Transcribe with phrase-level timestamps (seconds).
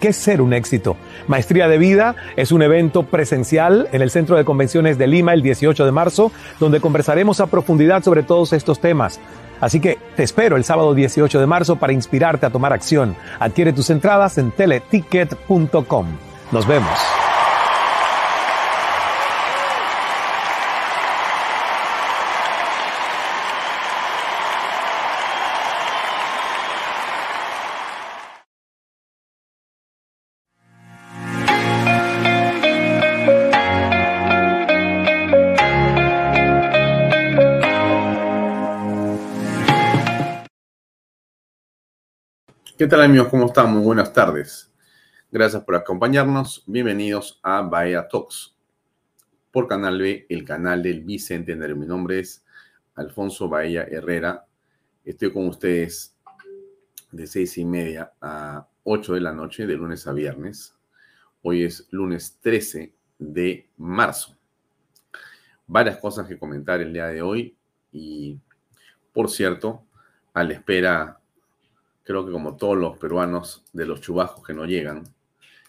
[0.00, 0.96] ¿Qué es ser un éxito?
[1.28, 5.42] Maestría de Vida es un evento presencial en el Centro de Convenciones de Lima el
[5.42, 9.20] 18 de marzo, donde conversaremos a profundidad sobre todos estos temas.
[9.60, 13.16] Así que te espero el sábado 18 de marzo para inspirarte a tomar acción.
[13.38, 16.06] Adquiere tus entradas en teleticket.com.
[16.52, 17.23] Nos vemos.
[42.76, 43.28] ¿Qué tal amigos?
[43.28, 43.72] ¿Cómo están?
[43.72, 44.68] Muy buenas tardes.
[45.30, 46.64] Gracias por acompañarnos.
[46.66, 48.56] Bienvenidos a Bahía Talks
[49.52, 51.76] por Canal B, el canal del Bicentenario.
[51.76, 52.44] Mi nombre es
[52.96, 54.44] Alfonso Bahía Herrera.
[55.04, 56.18] Estoy con ustedes
[57.12, 60.74] de seis y media a 8 de la noche, de lunes a viernes.
[61.42, 64.36] Hoy es lunes 13 de marzo.
[65.68, 67.56] Varias cosas que comentar el día de hoy
[67.92, 68.36] y,
[69.12, 69.86] por cierto,
[70.32, 71.20] a la espera,
[72.04, 75.04] creo que como todos los peruanos, de los chubascos que no llegan.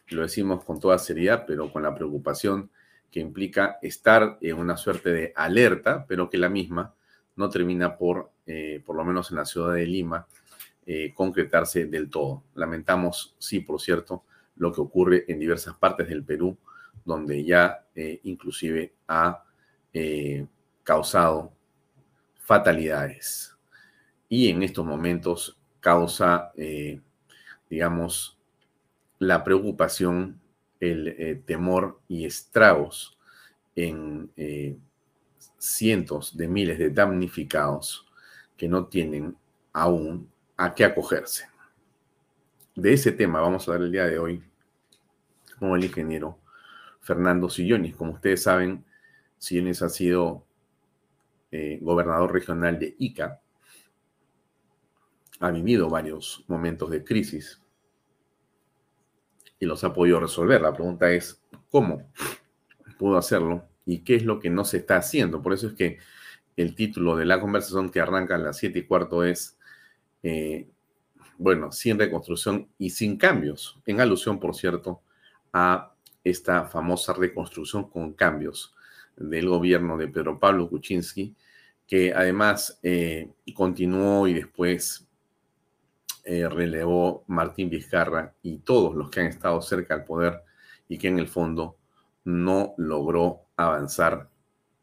[0.09, 2.69] Lo decimos con toda seriedad, pero con la preocupación
[3.09, 6.93] que implica estar en una suerte de alerta, pero que la misma
[7.37, 10.27] no termina por, eh, por lo menos en la ciudad de Lima,
[10.85, 12.43] eh, concretarse del todo.
[12.53, 14.23] Lamentamos, sí, por cierto,
[14.57, 16.57] lo que ocurre en diversas partes del Perú,
[17.03, 19.41] donde ya eh, inclusive ha
[20.83, 21.53] causado
[22.38, 23.55] fatalidades
[24.27, 26.99] y en estos momentos causa, eh,
[27.69, 28.39] digamos,
[29.19, 30.41] la preocupación,
[30.79, 33.19] el eh, temor y estragos
[33.75, 34.75] en eh,
[35.59, 38.07] cientos de miles de damnificados
[38.57, 39.37] que no tienen
[39.73, 40.27] aún
[40.57, 41.49] a qué acogerse.
[42.73, 44.43] De ese tema vamos a hablar el día de hoy
[45.59, 46.39] con el ingeniero
[46.99, 47.95] Fernando Sillones.
[47.95, 48.83] Como ustedes saben,
[49.38, 50.47] Sillones ha sido
[51.81, 53.39] gobernador regional de Ica,
[55.45, 57.62] ha vivido varios momentos de crisis
[59.59, 60.59] y los ha podido resolver.
[60.59, 61.39] La pregunta es,
[61.69, 62.09] ¿cómo
[62.97, 65.44] pudo hacerlo y qué es lo que no se está haciendo?
[65.44, 66.00] Por eso es que
[66.57, 69.59] el título de la conversación que arranca a las 7 y cuarto es,
[70.24, 70.68] eh,
[71.38, 75.01] bueno, sin reconstrucción y sin cambios, en alusión, por cierto,
[75.53, 75.94] a
[76.24, 78.74] esta famosa reconstrucción con cambios
[79.15, 81.36] del gobierno de Pedro Pablo Kuczynski,
[81.86, 85.04] que además eh, continuó y después
[86.27, 90.42] eh, relevó Martín Vizcarra y todos los que han estado cerca al poder
[90.89, 91.77] y que en el fondo
[92.24, 94.27] no logró avanzar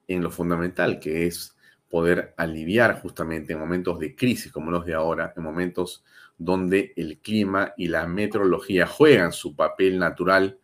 [0.07, 1.57] en lo fundamental, que es
[1.91, 6.05] poder aliviar justamente en momentos de crisis como los de ahora, en momentos
[6.39, 10.61] donde el clima y la meteorología juegan su papel natural,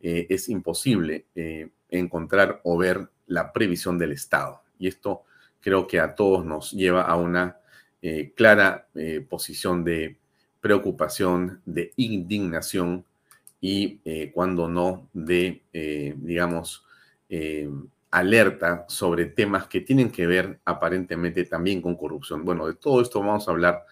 [0.00, 4.62] eh, es imposible eh, encontrar o ver la previsión del Estado.
[4.78, 5.24] Y esto
[5.60, 7.58] creo que a todos nos lleva a una
[8.34, 8.88] clara
[9.28, 10.18] posición de
[10.62, 13.04] preocupación, de indignación
[13.60, 16.86] y, eh, cuando no, de, eh, digamos,
[17.28, 17.68] eh,
[18.10, 22.44] alerta sobre temas que tienen que ver aparentemente también con corrupción.
[22.44, 23.84] Bueno, de todo esto vamos a hablar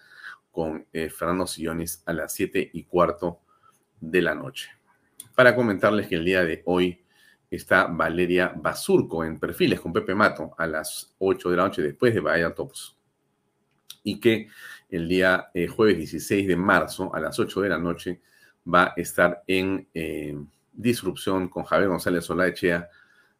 [0.51, 3.39] con Fernando Sillones a las siete y cuarto
[3.99, 4.69] de la noche.
[5.35, 7.01] Para comentarles que el día de hoy
[7.49, 12.13] está Valeria Basurco en Perfiles con Pepe Mato a las 8 de la noche después
[12.13, 12.95] de Vaya Tops.
[14.03, 14.47] Y que
[14.91, 18.21] el día eh, jueves 16 de marzo a las 8 de la noche
[18.71, 20.37] va a estar en eh,
[20.73, 22.89] disrupción con Javier González Olaechea,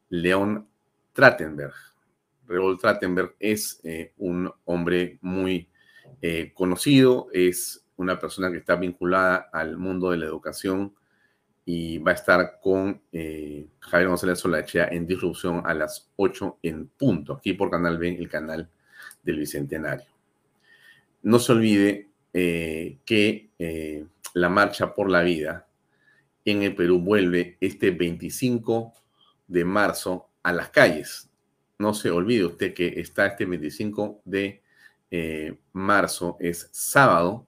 [0.10, 0.68] León
[1.14, 1.74] Trattenberg.
[2.48, 5.68] Raúl Trattenberg es eh, un hombre muy
[6.54, 10.94] conocido, es una persona que está vinculada al mundo de la educación
[11.66, 17.34] y va a estar con Javier González Olaechea en disrupción a las 8 en punto,
[17.34, 18.70] aquí por Canal B, el canal
[19.24, 20.11] del Bicentenario
[21.24, 25.68] no se olvide eh, que eh, la Marcha por la Vida
[26.46, 28.94] en el Perú vuelve este 25
[29.48, 31.30] de marzo a las calles.
[31.78, 34.62] No se olvide usted que está este 25 de
[35.12, 37.48] eh, marzo, es sábado,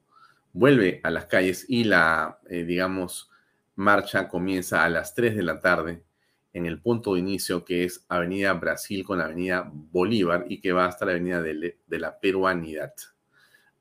[0.52, 3.32] vuelve a las calles y la, digamos,
[3.76, 6.04] marcha comienza a las 3 de la tarde
[6.52, 10.86] en el punto de inicio que es Avenida Brasil con Avenida Bolívar y que va
[10.86, 12.94] hasta la Avenida de la Peruanidad.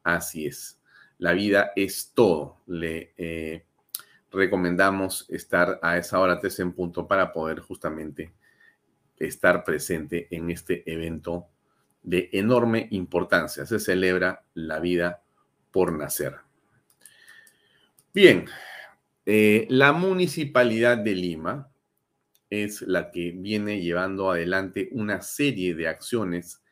[0.03, 0.81] Así es.
[1.19, 2.63] La vida es todo.
[2.67, 3.65] Le eh,
[4.31, 8.33] recomendamos estar a esa hora 3 en punto para poder justamente
[9.19, 11.49] estar presente en este evento
[12.03, 13.67] de enorme importancia.
[13.67, 15.23] Se celebra la vida
[15.71, 16.37] por nacer.
[18.13, 18.47] Bien,
[19.25, 21.71] eh, la municipalidad de Lima
[22.51, 26.63] es la que viene llevando adelante una serie de acciones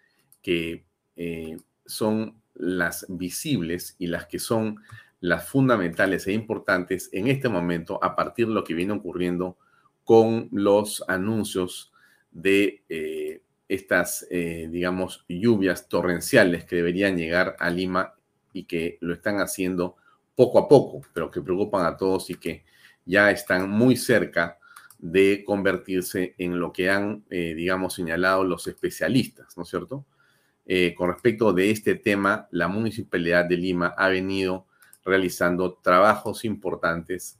[0.42, 0.84] que
[1.16, 1.56] eh,
[1.86, 4.80] son las visibles y las que son
[5.20, 9.58] las fundamentales e importantes en este momento a partir de lo que viene ocurriendo
[10.04, 11.92] con los anuncios
[12.30, 18.14] de eh, estas, eh, digamos, lluvias torrenciales que deberían llegar a Lima
[18.52, 19.96] y que lo están haciendo
[20.34, 22.64] poco a poco, pero que preocupan a todos y que
[23.04, 24.58] ya están muy cerca
[24.98, 30.04] de convertirse en lo que han, eh, digamos, señalado los especialistas, ¿no es cierto?
[30.66, 34.66] Eh, con respecto de este tema, la Municipalidad de Lima ha venido
[35.04, 37.38] realizando trabajos importantes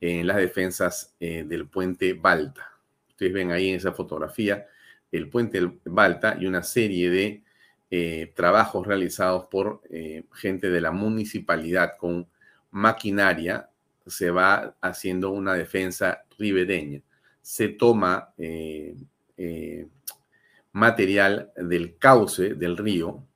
[0.00, 2.72] en las defensas eh, del puente Balta.
[3.08, 4.66] Ustedes ven ahí en esa fotografía
[5.12, 7.42] el puente Balta y una serie de
[7.90, 9.82] eh, trabajos realizados por
[10.32, 12.28] gente de la municipalidad con
[12.70, 13.68] maquinaria.
[14.06, 17.02] Se va haciendo una defensa ribereña.
[17.42, 18.32] Se toma
[20.72, 23.26] material del cauce del río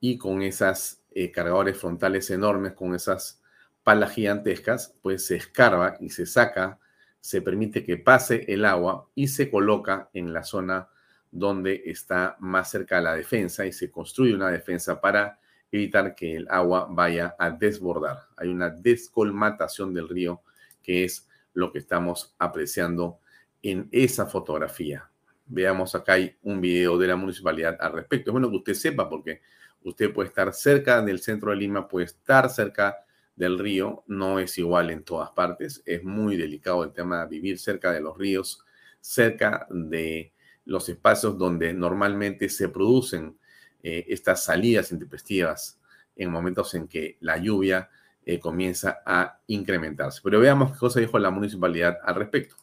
[0.00, 1.02] y con esas
[1.32, 3.42] cargadores frontales enormes, con esas
[3.82, 6.78] palas gigantescas, pues se escarba y se saca,
[7.20, 10.88] se permite que pase el agua y se coloca en la zona
[11.30, 15.38] donde está más cerca la defensa y se construye una defensa para
[15.70, 18.26] evitar que el agua vaya a desbordar.
[18.36, 20.42] Hay una descolmatación del río
[20.82, 23.20] que es lo que estamos apreciando
[23.62, 25.10] en esa fotografía.
[25.48, 28.30] Veamos acá hay un video de la municipalidad al respecto.
[28.30, 29.40] Es bueno que usted sepa porque
[29.82, 33.04] usted puede estar cerca del centro de Lima, puede estar cerca
[33.38, 35.80] del río no es igual en todas partes.
[35.86, 38.64] Es muy delicado el tema de vivir cerca de los ríos,
[39.00, 40.32] cerca de
[40.64, 43.38] los espacios donde normalmente se producen
[43.82, 45.80] eh, estas salidas intempestivas
[46.16, 47.88] en momentos en que la lluvia
[48.26, 50.20] eh, comienza a incrementarse.
[50.22, 52.56] Pero veamos qué cosa dijo la municipalidad al respecto.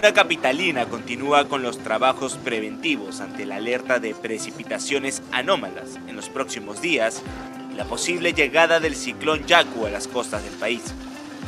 [0.00, 6.28] La capitalina continúa con los trabajos preventivos ante la alerta de precipitaciones anómalas en los
[6.28, 7.20] próximos días
[7.76, 10.94] la posible llegada del ciclón Yaku a las costas del país.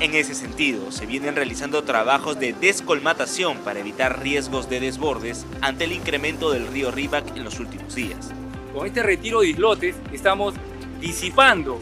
[0.01, 5.85] En ese sentido, se vienen realizando trabajos de descolmatación para evitar riesgos de desbordes ante
[5.85, 8.33] el incremento del río Rímac en los últimos días.
[8.75, 10.55] Con este retiro de islotes estamos
[11.01, 11.79] disipando,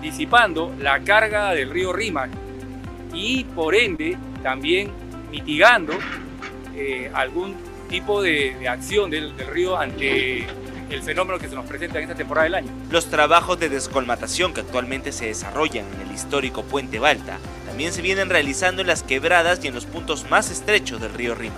[0.00, 2.30] disipando la carga del río Rímac
[3.12, 5.01] y por ende también
[5.32, 5.94] mitigando
[6.76, 7.56] eh, algún
[7.88, 10.46] tipo de, acción del, del río ante
[10.90, 12.70] el fenómeno que se nos presenta en esta temporada del año.
[12.90, 18.02] Los trabajos de descolmatación que actualmente se desarrollan en el histórico Puente Balta también se
[18.02, 21.56] vienen realizando en las quebradas y en los puntos más estrechos del río Rima.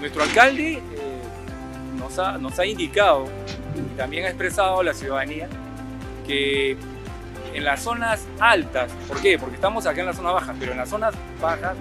[0.00, 0.80] Nuestro alcalde eh,
[1.98, 3.26] nos, ha, nos ha indicado
[3.76, 5.46] y también ha expresado a la ciudadanía
[6.26, 6.78] que
[7.52, 9.38] en las zonas altas, ¿por qué?
[9.38, 11.76] Porque estamos acá en la zona baja, pero en las zonas bajas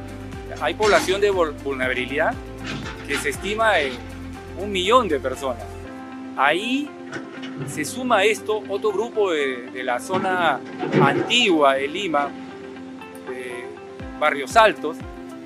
[0.62, 2.34] hay población de vulnerabilidad
[3.08, 3.94] que se estima en
[4.60, 5.64] un millón de personas.
[6.38, 6.90] Ahí
[7.68, 10.60] se suma a esto otro grupo de, la zona
[11.02, 12.30] antigua de Lima,
[13.28, 13.66] de
[14.20, 14.98] Barrios Altos,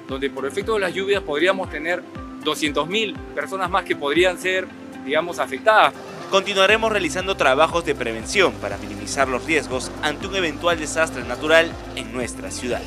[0.07, 2.03] donde por efecto de las lluvias podríamos tener
[2.43, 4.67] 200.000 personas más que podrían ser,
[5.05, 5.93] digamos, afectadas.
[6.29, 12.11] Continuaremos realizando trabajos de prevención para minimizar los riesgos ante un eventual desastre natural en
[12.11, 12.81] nuestra ciudad.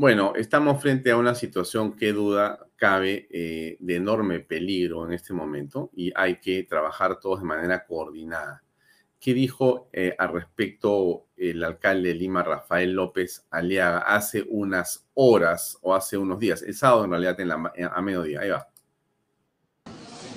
[0.00, 5.34] Bueno, estamos frente a una situación que duda cabe eh, de enorme peligro en este
[5.34, 8.62] momento y hay que trabajar todos de manera coordinada.
[9.20, 15.76] ¿Qué dijo eh, al respecto el alcalde de Lima, Rafael López Aliaga, hace unas horas
[15.82, 16.62] o hace unos días?
[16.62, 17.36] El sábado en realidad
[17.92, 18.40] a mediodía.
[18.40, 18.68] Ahí va.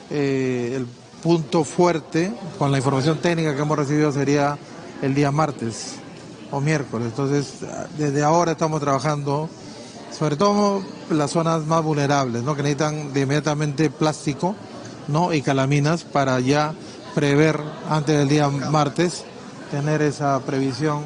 [0.09, 0.85] Eh, el
[1.23, 4.57] punto fuerte con la información técnica que hemos recibido sería
[5.01, 6.02] el día martes
[6.53, 7.07] o miércoles.
[7.07, 7.51] Entonces,
[7.97, 9.49] desde ahora estamos trabajando,
[10.17, 12.55] sobre todo las zonas más vulnerables, ¿no?
[12.55, 14.55] que necesitan de inmediatamente plástico
[15.07, 15.33] ¿no?
[15.33, 16.75] y calaminas para ya
[17.15, 19.25] prever antes del día martes,
[19.71, 21.01] tener esa previsión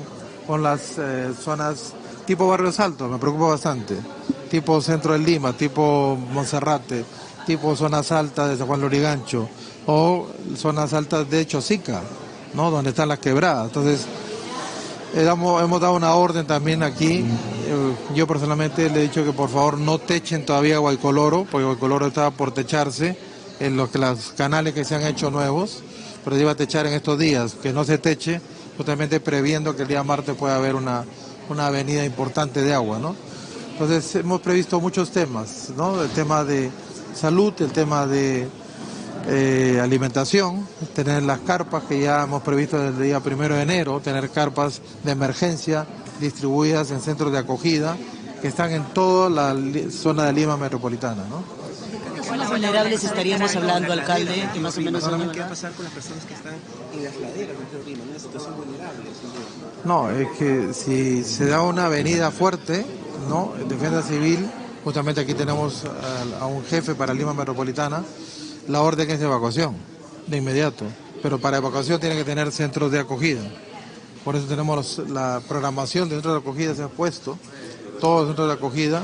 [0.46, 1.94] con las eh, zonas
[2.26, 3.96] tipo Barrios Altos, me preocupa bastante,
[4.50, 7.06] tipo Centro del Lima, tipo Monserrate,
[7.46, 9.48] tipo zonas altas de San Juan Lorigancho
[9.86, 10.28] o
[10.58, 12.02] zonas altas de Chosica,
[12.54, 12.70] ¿no?
[12.70, 13.68] donde están las quebradas.
[13.68, 14.06] Entonces,
[15.22, 17.26] hemos, dado una orden también aquí.
[17.68, 22.08] Eh, yo personalmente le he dicho que por favor no techen todavía Guaycoloro, porque Guaycoloro
[22.08, 23.18] está por techarse
[23.60, 25.84] en los, los canales que se han hecho nuevos,
[26.24, 28.42] pero se iba a techar en estos días, que no se teche,
[28.78, 31.04] justamente previendo que el día martes pueda haber una,
[31.50, 33.16] una avenida importante de agua, ¿no?
[33.74, 36.02] Entonces hemos previsto muchos temas, ¿no?
[36.02, 36.70] El tema de
[37.14, 38.48] salud, el tema de
[39.28, 40.66] eh, alimentación,
[40.96, 44.82] tener las carpas que ya hemos previsto desde el día primero de enero, tener carpas
[45.04, 45.86] de emergencia
[46.20, 47.98] distribuidas en centros de acogida
[48.42, 49.56] que están en toda la
[49.92, 51.24] zona de Lima metropolitana.
[51.30, 51.44] ¿no?
[52.28, 54.50] ¿Cuáles vulnerables estaríamos hablando, alcalde?
[54.54, 56.54] Que más o menos ¿Qué va a pasar con las personas que están
[56.94, 59.10] en las laderas de Lima, en una situación vulnerable?
[59.84, 62.86] No, es que si se da una avenida fuerte,
[63.30, 63.54] ¿no?
[63.68, 64.50] Defensa Civil,
[64.84, 68.04] justamente aquí tenemos a, a un jefe para Lima Metropolitana,
[68.68, 69.76] la orden es de evacuación,
[70.28, 70.86] de inmediato.
[71.22, 73.42] Pero para evacuación tiene que tener centros de acogida.
[74.24, 77.38] Por eso tenemos la programación de centros de acogida, se ha puesto,
[78.00, 79.04] todos los centros de acogida,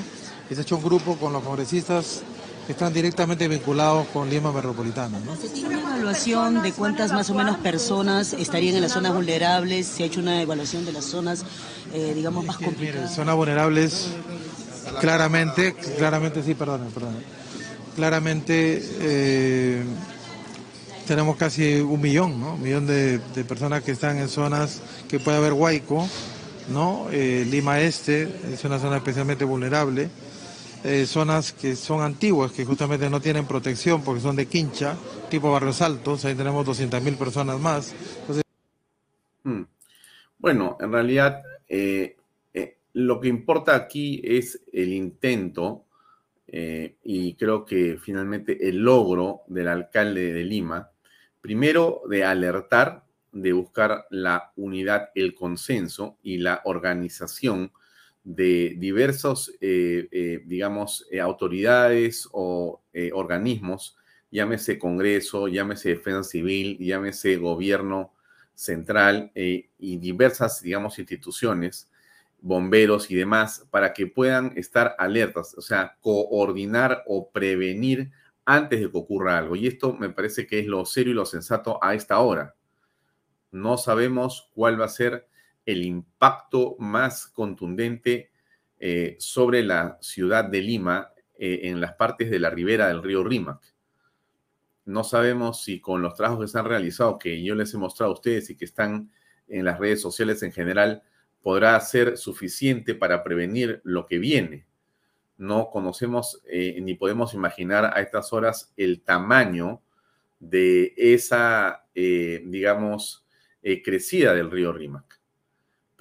[0.50, 2.24] y se ha hecho un grupo con los congresistas
[2.68, 5.20] están directamente vinculados con Lima Metropolitana.
[5.20, 5.36] ¿no?
[5.36, 9.88] ¿Se tiene una evaluación de cuántas más o menos personas estarían en las zonas vulnerables?
[9.88, 11.46] ¿Se ha hecho una evaluación de las zonas,
[11.94, 13.14] eh, digamos, más complicadas?
[13.14, 14.08] zonas vulnerables,
[15.02, 17.43] claramente, claramente sí, perdón, perdón.
[17.96, 19.84] Claramente eh,
[21.08, 22.56] tenemos casi un millón, ¿no?
[22.56, 26.08] Un millón de, personas que están en zonas que puede haber Huayco,
[26.72, 27.08] ¿no?
[27.12, 30.10] Eh, Lima Este es una zona especialmente vulnerable.
[30.84, 34.98] Eh, zonas que son antiguas, que justamente no tienen protección porque son de quincha,
[35.30, 37.94] tipo barrios altos, ahí tenemos 200.000 personas más.
[39.44, 39.64] Hmm.
[40.40, 41.42] Bueno, en realidad
[42.94, 45.83] lo que importa aquí es el intento
[46.56, 50.92] eh, y creo que finalmente el logro del alcalde de Lima,
[51.42, 57.72] primero de alertar, de buscar la unidad, el consenso y la organización
[58.24, 62.84] de diversos, eh, eh, digamos, eh, autoridades o
[63.14, 63.98] organismos,
[64.30, 68.14] llámese Congreso, llámese Defensa Civil, llámese Gobierno
[68.54, 71.90] Central y diversas, digamos, instituciones,
[72.44, 78.12] bomberos y demás, para que puedan estar alertas, o sea, coordinar o prevenir
[78.44, 79.56] antes de que ocurra algo.
[79.56, 82.56] Y esto me parece que es lo serio y lo sensato a esta hora.
[83.50, 85.28] No sabemos cuál va a ser
[85.66, 88.32] el impacto más contundente
[88.78, 93.24] eh, sobre la ciudad de Lima eh, en las partes de la ribera del río
[93.24, 93.74] Rímac.
[94.84, 98.12] No sabemos si con los trabajos que se han realizado, que yo les he mostrado
[98.12, 99.10] a ustedes y que están
[99.48, 101.04] en las redes sociales en general,
[101.44, 104.66] podrá ser suficiente para prevenir lo que viene.
[105.38, 109.82] No conocemos eh, ni podemos imaginar a estas horas el tamaño
[110.40, 113.26] de esa, digamos,
[113.84, 115.24] crecida del río Rímac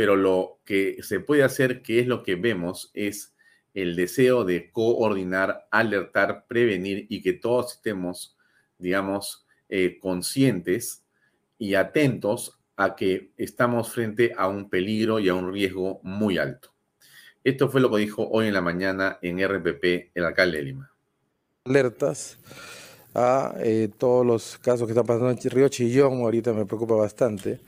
[0.03, 3.35] pero lo que se puede hacer, que es lo que vemos, es
[3.75, 8.37] el deseo de coordinar, alertar, prevenir y que todos estemos,
[8.79, 11.05] digamos, eh, conscientes
[11.59, 16.75] y atentos a que estamos frente a un peligro y a un riesgo muy alto.
[17.45, 20.93] Esto fue lo que dijo hoy en la mañana en RPP el alcalde de Lima.
[21.65, 22.39] Alertas
[23.15, 27.61] a eh, todos los casos que están pasando en Río Chillón, ahorita me preocupa bastante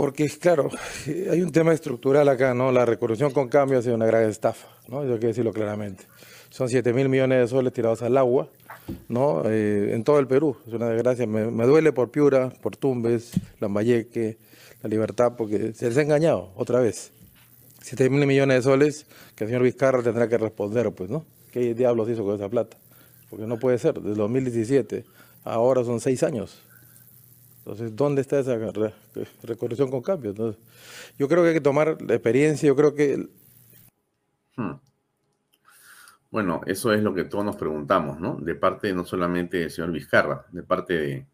[0.00, 0.70] porque, claro,
[1.30, 2.72] hay un tema estructural acá, ¿no?
[2.72, 5.00] La recorrupción con cambio ha sido una gran estafa, ¿no?
[5.00, 6.04] Hay que decirlo claramente.
[6.50, 8.48] Son 7 mil millones de soles tirados al agua,
[9.08, 9.42] ¿no?
[9.46, 10.56] Eh, en todo el Perú.
[10.66, 11.26] Es una desgracia.
[11.26, 14.36] Me, duele por Piura, por Tumbes, Lambayeque,
[14.82, 17.12] La Libertad, porque se les ha engañado otra vez.
[17.82, 21.24] 7 mil millones de soles que el señor Vizcarra tendrá que responder, pues, ¿no?
[21.52, 22.76] ¿Qué diablos hizo con esa plata?
[23.30, 23.94] Porque no puede ser.
[24.00, 25.04] Desde 2017,
[25.44, 26.62] ahora son 6 años.
[27.58, 28.58] Entonces, ¿dónde está esa
[29.44, 30.30] recorrección con cambio?
[30.30, 30.60] Entonces,
[31.16, 33.28] yo creo que hay que tomar la experiencia, yo creo que...
[36.30, 38.36] Bueno, eso es lo que todos nos preguntamos, ¿no?
[38.36, 41.26] De parte no solamente del señor Vizcarra, de parte de,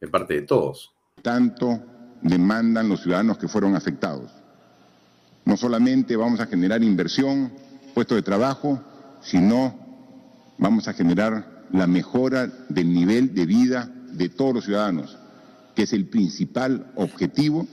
[0.00, 0.92] de parte de todos.
[1.22, 1.80] Tanto
[2.22, 4.32] demandan los ciudadanos que fueron afectados.
[5.44, 7.52] No solamente vamos a generar inversión,
[7.94, 8.82] puestos de trabajo,
[9.20, 9.78] sino
[10.58, 15.16] vamos a generar la mejora del nivel de vida de todos los ciudadanos
[15.74, 17.66] que es el principal objetivo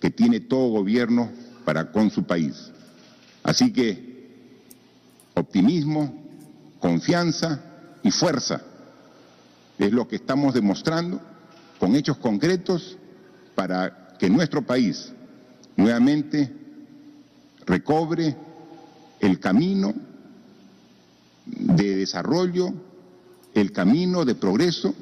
[0.00, 1.30] que tiene todo gobierno
[1.64, 2.70] para con su país.
[3.42, 4.09] Así que
[5.40, 6.14] optimismo,
[6.78, 7.60] confianza
[8.02, 8.62] y fuerza
[9.78, 11.20] es lo que estamos demostrando
[11.78, 12.98] con hechos concretos
[13.54, 15.12] para que nuestro país
[15.76, 16.52] nuevamente
[17.64, 18.36] recobre
[19.20, 19.94] el camino
[21.46, 22.74] de desarrollo,
[23.54, 24.94] el camino de progreso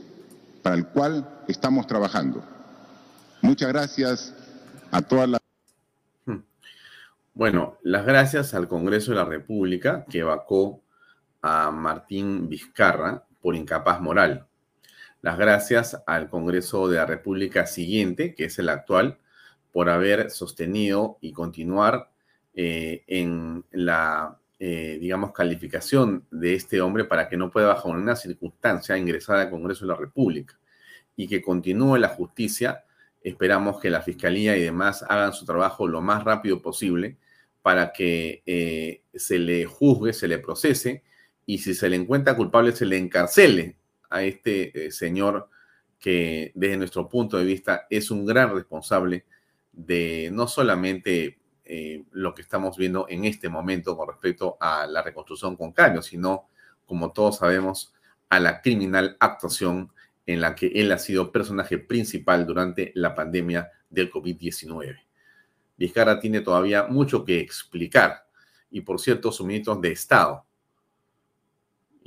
[0.63, 2.45] para el cual estamos trabajando.
[3.43, 4.33] Muchas gracias
[4.93, 5.48] a todas las...
[7.39, 10.83] Bueno, las gracias al Congreso de la República que vacó
[11.41, 14.49] a Martín Vizcarra por incapaz moral.
[15.23, 19.19] Las gracias al Congreso de la República siguiente, que es el actual,
[19.71, 22.11] por haber sostenido y continuar
[22.55, 28.17] eh, en la, eh, digamos, calificación de este hombre para que no pueda, bajo ninguna
[28.17, 30.59] circunstancia, ingresar al Congreso de la República
[31.15, 32.83] y que continúe la justicia.
[33.23, 37.17] Esperamos que la Fiscalía y demás hagan su trabajo lo más rápido posible
[37.63, 41.03] para que eh, se le juzgue, se le procese
[41.47, 43.77] y si se le encuentra culpable se le encarcele
[44.11, 45.49] a este eh, señor
[45.99, 49.25] que desde nuestro punto de vista es un gran responsable
[49.73, 55.03] de no solamente eh, lo que estamos viendo en este momento con respecto a la
[55.03, 56.49] reconstrucción con cambio, sino,
[56.87, 57.93] como todos sabemos,
[58.29, 59.93] a la criminal actuación
[60.27, 65.08] en la que él ha sido personaje principal durante la pandemia del COVID-19.
[65.79, 68.27] Vizcarra tiene todavía mucho que explicar
[68.71, 70.45] y, por cierto, sus ministros de Estado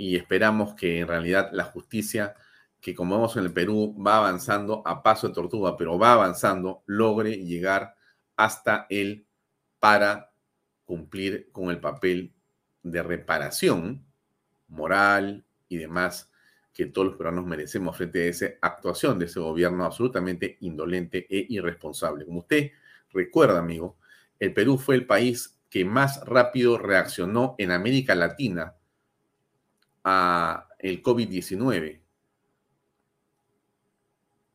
[0.02, 2.36] y esperamos que en realidad la justicia,
[2.80, 6.82] que como vemos en el Perú, va avanzando a paso de tortuga, pero va avanzando,
[6.88, 7.96] logre llegar
[8.36, 9.28] hasta él
[9.80, 10.32] para
[10.86, 12.34] cumplir con el papel
[12.82, 14.04] de reparación
[14.68, 16.32] moral y demás
[16.74, 21.46] que todos los peruanos merecemos frente a esa actuación de ese gobierno absolutamente indolente e
[21.50, 22.26] irresponsable.
[22.26, 22.72] Como usted
[23.14, 23.98] recuerda, amigo,
[24.40, 28.76] el Perú fue el país que más rápido reaccionó en América Latina
[30.04, 32.02] a el COVID-19.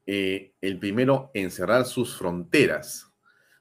[0.08, 3.10] Eh, el primero en cerrar sus fronteras.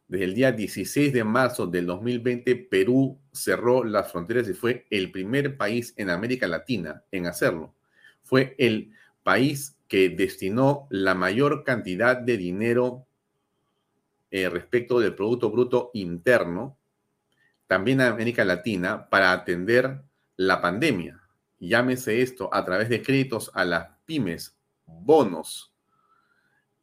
[0.07, 5.11] Desde el día 16 de marzo del 2020, Perú cerró las fronteras y fue el
[5.11, 7.73] primer país en América Latina en hacerlo.
[8.21, 8.91] Fue el
[9.23, 13.04] país que destinó la mayor cantidad de dinero
[14.37, 16.77] eh, respecto del Producto Bruto Interno,
[17.67, 20.01] también en América Latina, para atender
[20.35, 21.21] la pandemia.
[21.57, 25.73] Llámese esto a través de créditos a las pymes, bonos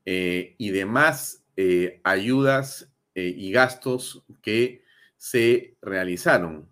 [0.06, 4.82] eh, y demás eh, ayudas y gastos que
[5.18, 6.70] se realizaron.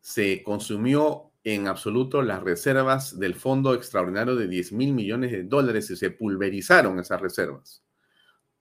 [0.00, 5.90] Se consumió en absoluto las reservas del Fondo Extraordinario de 10 mil millones de dólares
[5.90, 7.82] y se pulverizaron esas reservas.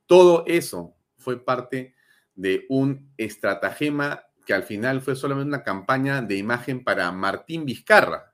[0.06, 1.96] Todo eso fue parte
[2.36, 8.34] de un estratagema que al final fue solamente una campaña de imagen para Martín Vizcarra.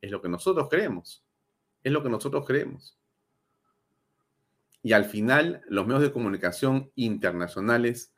[0.00, 1.24] Es lo que nosotros creemos.
[1.82, 2.98] Es lo que nosotros creemos.
[4.82, 8.12] Y al final, los medios de comunicación internacionales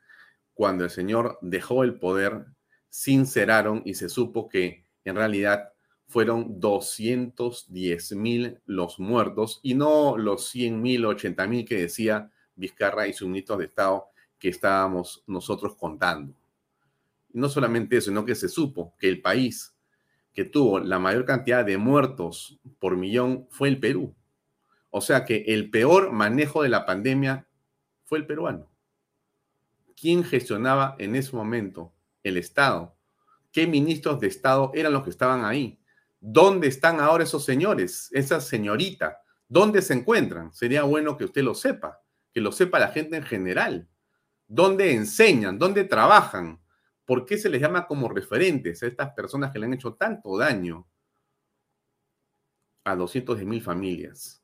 [0.55, 2.45] cuando el señor dejó el poder,
[2.89, 5.73] sinceraron y se supo que en realidad
[6.07, 13.07] fueron 210 mil los muertos y no los 100 mil, 80 mil que decía Vizcarra
[13.07, 14.07] y sus ministros de Estado
[14.39, 16.33] que estábamos nosotros contando.
[17.33, 19.73] Y no solamente eso, sino que se supo que el país
[20.33, 24.13] que tuvo la mayor cantidad de muertos por millón fue el Perú.
[24.89, 27.47] O sea que el peor manejo de la pandemia
[28.03, 28.69] fue el peruano
[29.99, 32.95] quién gestionaba en ese momento el Estado,
[33.51, 35.79] qué ministros de Estado eran los que estaban ahí,
[36.19, 40.53] dónde están ahora esos señores, esa señorita, dónde se encuentran.
[40.53, 42.01] Sería bueno que usted lo sepa,
[42.35, 43.87] que lo sepa la gente en general,
[44.45, 46.61] dónde enseñan, dónde trabajan,
[47.05, 50.37] por qué se les llama como referentes a estas personas que le han hecho tanto
[50.37, 50.87] daño
[52.83, 54.43] a 200 de mil familias.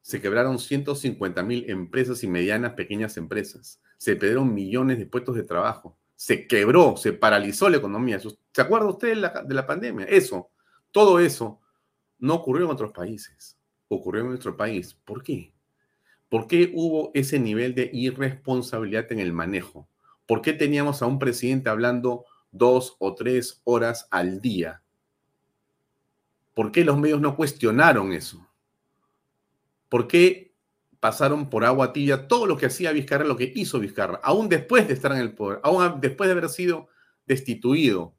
[0.00, 5.42] Se quebraron 150 mil empresas y medianas, pequeñas empresas se perdieron millones de puestos de
[5.42, 8.18] trabajo, se quebró, se paralizó la economía.
[8.18, 10.06] ¿Se acuerda usted de la, pandemia?
[10.06, 10.50] Eso,
[10.90, 11.60] todo eso
[12.18, 14.94] no ocurrió en otros países, ocurrió en nuestro país.
[15.04, 15.52] ¿Por qué?
[16.30, 19.88] ¿Por qué hubo ese nivel de irresponsabilidad en el manejo?
[20.26, 24.80] ¿Por qué teníamos a un presidente hablando dos o tres horas al día?
[26.54, 28.46] ¿Por qué los medios no cuestionaron eso?
[29.88, 30.54] ¿Por qué
[31.00, 34.86] pasaron por agua tibia todo lo que hacía Vizcarra, lo que hizo Vizcarra, aún después
[34.86, 36.88] de estar en el poder, aún después de haber sido
[37.26, 38.14] destituido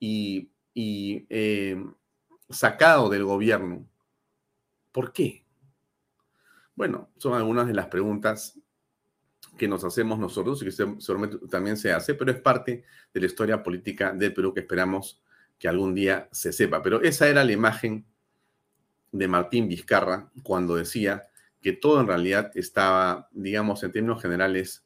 [0.00, 1.84] y, eh,
[2.50, 3.86] sacado del gobierno.
[4.90, 5.45] ¿Por qué?
[6.76, 8.60] Bueno, son algunas de las preguntas
[9.56, 13.26] que nos hacemos nosotros y que seguramente también se hace, pero es parte de la
[13.26, 15.22] historia política del Perú que esperamos
[15.58, 16.82] que algún día se sepa.
[16.82, 18.04] Pero esa era la imagen
[19.10, 21.22] de Martín Vizcarra cuando decía
[21.62, 24.84] que todo en realidad estaba, digamos, en términos generales,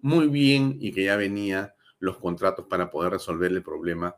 [0.00, 4.14] muy bien y que ya venía los contratos para poder resolver el problema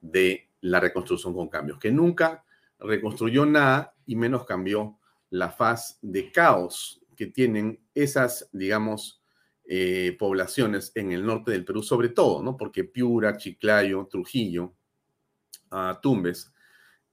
[0.00, 2.44] de la reconstrucción con cambios, que nunca
[2.78, 4.98] reconstruyó nada y menos cambió
[5.32, 9.22] la faz de caos que tienen esas, digamos,
[9.64, 12.56] eh, poblaciones en el norte del Perú, sobre todo, ¿no?
[12.56, 14.74] Porque Piura, Chiclayo, Trujillo,
[15.70, 16.52] uh, Tumbes,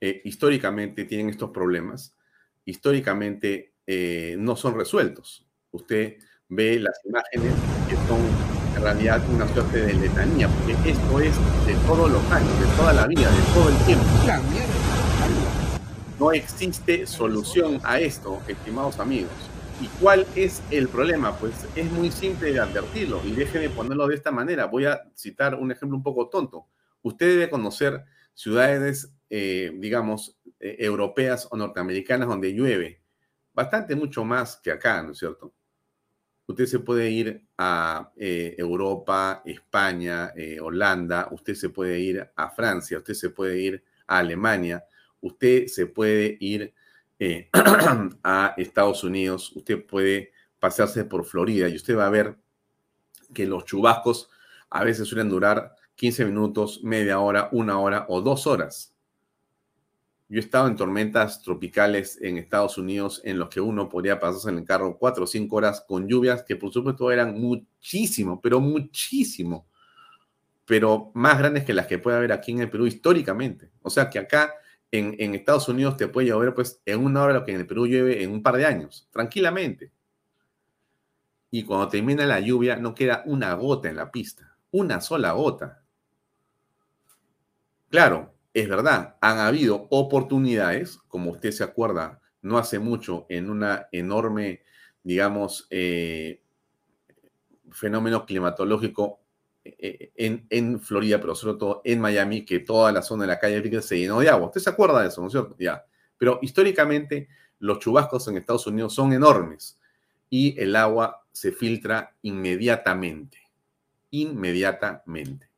[0.01, 2.13] eh, históricamente tienen estos problemas.
[2.65, 5.47] Históricamente eh, no son resueltos.
[5.71, 6.17] Usted
[6.49, 7.53] ve las imágenes
[7.87, 8.19] que son
[8.75, 12.91] en realidad una suerte de letanía, porque esto es de todos los años, de toda
[12.91, 14.05] la vida, de todo el tiempo.
[16.19, 19.31] No existe solución a esto, estimados amigos.
[19.81, 21.37] ¿Y cuál es el problema?
[21.37, 24.65] Pues es muy simple de advertirlo y déjeme ponerlo de esta manera.
[24.65, 26.67] Voy a citar un ejemplo un poco tonto.
[27.01, 28.03] Usted debe conocer
[28.33, 33.01] ciudades, eh, digamos, eh, europeas o norteamericanas donde llueve
[33.53, 35.53] bastante mucho más que acá, ¿no es cierto?
[36.47, 42.97] Usted se puede ir a eh, Europa, España, Holanda, usted se puede ir a Francia,
[42.97, 44.83] usted se puede ir a Alemania,
[45.21, 46.73] usted se puede ir
[47.19, 47.49] eh,
[48.23, 52.37] a Estados Unidos, usted puede pasarse por Florida y usted va a ver
[53.33, 54.29] que los chubascos
[54.69, 58.95] a veces suelen durar 15 minutos, media hora, una hora o dos horas.
[60.29, 64.49] Yo he estado en tormentas tropicales en Estados Unidos en los que uno podría pasarse
[64.49, 68.59] en el carro cuatro o cinco horas con lluvias que por supuesto eran muchísimo, pero
[68.59, 69.67] muchísimo,
[70.65, 73.71] pero más grandes que las que puede haber aquí en el Perú históricamente.
[73.81, 74.53] O sea que acá
[74.91, 77.85] en, Estados Unidos te puede llover pues en una hora lo que en el Perú
[77.85, 79.91] llueve en un par de años, tranquilamente.
[81.51, 85.83] Y cuando termina la lluvia no queda una gota en la pista, una sola gota.
[87.89, 93.87] Claro, es verdad, han habido oportunidades, como usted se acuerda, no hace mucho, en una
[93.91, 94.63] enorme,
[95.03, 96.43] digamos, eh,
[97.71, 99.18] fenómeno climatológico
[99.77, 103.81] en, en, Florida, pero sobre todo en Miami, que toda la zona de la calle
[103.81, 104.47] se llenó de agua.
[104.47, 105.55] ¿Usted se acuerda de eso, no es cierto?
[105.59, 105.83] Ya.
[106.17, 107.27] Pero históricamente
[107.59, 109.79] los chubascos en Estados Unidos son enormes
[110.29, 113.37] y el agua se filtra inmediatamente.
[114.11, 115.49] Inmediatamente.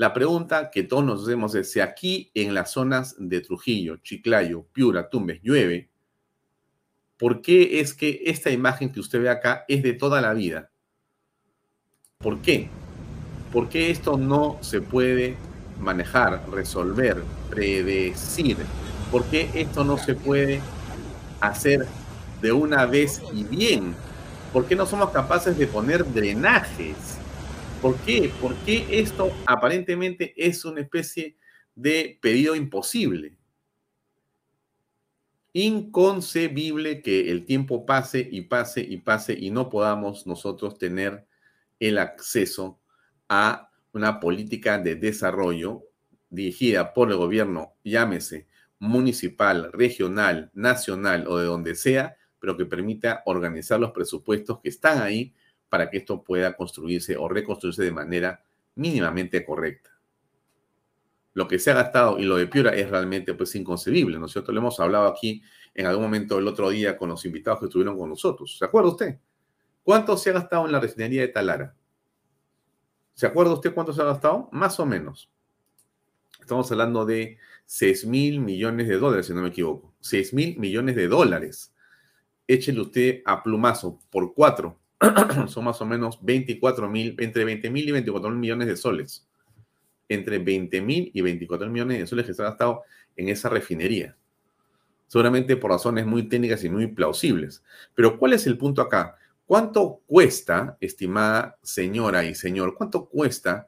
[0.00, 4.64] La pregunta que todos nos hacemos es, si aquí en las zonas de Trujillo, Chiclayo,
[4.72, 5.90] Piura, Tumbes llueve,
[7.18, 10.70] ¿por qué es que esta imagen que usted ve acá es de toda la vida?
[12.16, 12.70] ¿Por qué?
[13.52, 15.36] ¿Por qué esto no se puede
[15.80, 18.56] manejar, resolver, predecir?
[19.10, 20.60] ¿Por qué esto no se puede
[21.40, 21.86] hacer
[22.40, 23.94] de una vez y bien?
[24.52, 27.18] ¿Por qué no somos capaces de poner drenajes?
[27.82, 28.32] ¿Por qué?
[28.40, 31.36] Porque esto aparentemente es una especie
[31.74, 33.36] de pedido imposible.
[35.52, 41.26] Inconcebible que el tiempo pase y pase y pase y no podamos nosotros tener
[41.80, 42.79] el acceso
[43.30, 45.84] a una política de desarrollo
[46.28, 48.48] dirigida por el gobierno, llámese
[48.80, 55.00] municipal, regional, nacional o de donde sea, pero que permita organizar los presupuestos que están
[55.00, 55.32] ahí
[55.68, 58.42] para que esto pueda construirse o reconstruirse de manera
[58.74, 59.90] mínimamente correcta.
[61.34, 64.32] Lo que se ha gastado y lo de Piura es realmente pues inconcebible, ¿no es
[64.32, 64.50] cierto?
[64.50, 65.42] Lo hemos hablado aquí
[65.74, 68.58] en algún momento el otro día con los invitados que estuvieron con nosotros.
[68.58, 69.18] ¿Se acuerda usted?
[69.84, 71.76] ¿Cuánto se ha gastado en la refinería de Talara?
[73.20, 74.48] ¿Se acuerda usted cuánto se ha gastado?
[74.50, 75.30] Más o menos.
[76.40, 79.92] Estamos hablando de 6 mil millones de dólares, si no me equivoco.
[80.00, 81.74] 6 mil millones de dólares.
[82.46, 84.78] Échele usted a plumazo por cuatro
[85.48, 89.28] son más o menos 24 mil, entre 20 mil y 24 mil millones de soles.
[90.08, 92.84] Entre 20 mil y 24 mil millones de soles que se han gastado
[93.16, 94.16] en esa refinería.
[95.08, 97.62] Seguramente por razones muy técnicas y muy plausibles.
[97.94, 99.18] Pero ¿cuál es el punto acá?
[99.50, 103.66] ¿Cuánto cuesta, estimada señora y señor, cuánto cuesta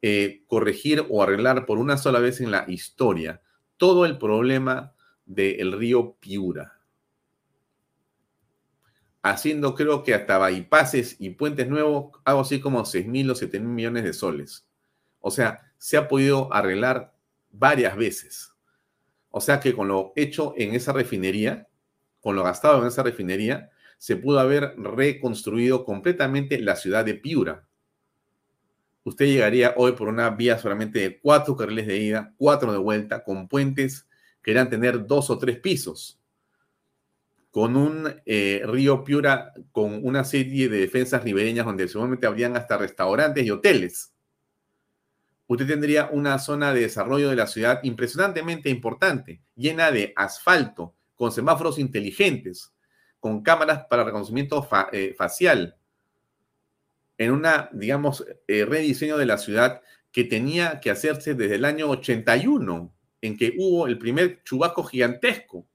[0.00, 3.42] eh, corregir o arreglar por una sola vez en la historia
[3.76, 4.94] todo el problema
[5.26, 6.80] del río Piura?
[9.20, 13.60] haciendo creo que hasta bypasses y puentes nuevos, algo así como 6 mil o 7
[13.60, 14.66] mil millones de soles.
[15.20, 17.14] O sea, se ha podido arreglar
[17.50, 18.54] varias veces.
[19.28, 21.68] O sea que con lo hecho en esa refinería,
[22.22, 27.66] con lo gastado en esa refinería, se pudo haber reconstruido completamente la ciudad de Piura.
[29.04, 33.22] Usted llegaría hoy por una vía solamente de cuatro carriles de ida, cuatro de vuelta,
[33.22, 34.08] con puentes
[34.42, 36.18] que eran tener dos o tres pisos
[37.50, 42.78] con un eh, río Piura con una serie de defensas ribereñas donde seguramente habrían hasta
[42.78, 44.12] restaurantes y hoteles.
[45.46, 51.32] Usted tendría una zona de desarrollo de la ciudad impresionantemente importante, llena de asfalto, con
[51.32, 52.72] semáforos inteligentes,
[53.20, 55.76] con cámaras para reconocimiento eh, facial,
[57.16, 61.88] en una, digamos, eh, rediseño de la ciudad que tenía que hacerse desde el año
[61.90, 65.66] 81, en que hubo el primer chubasco gigantesco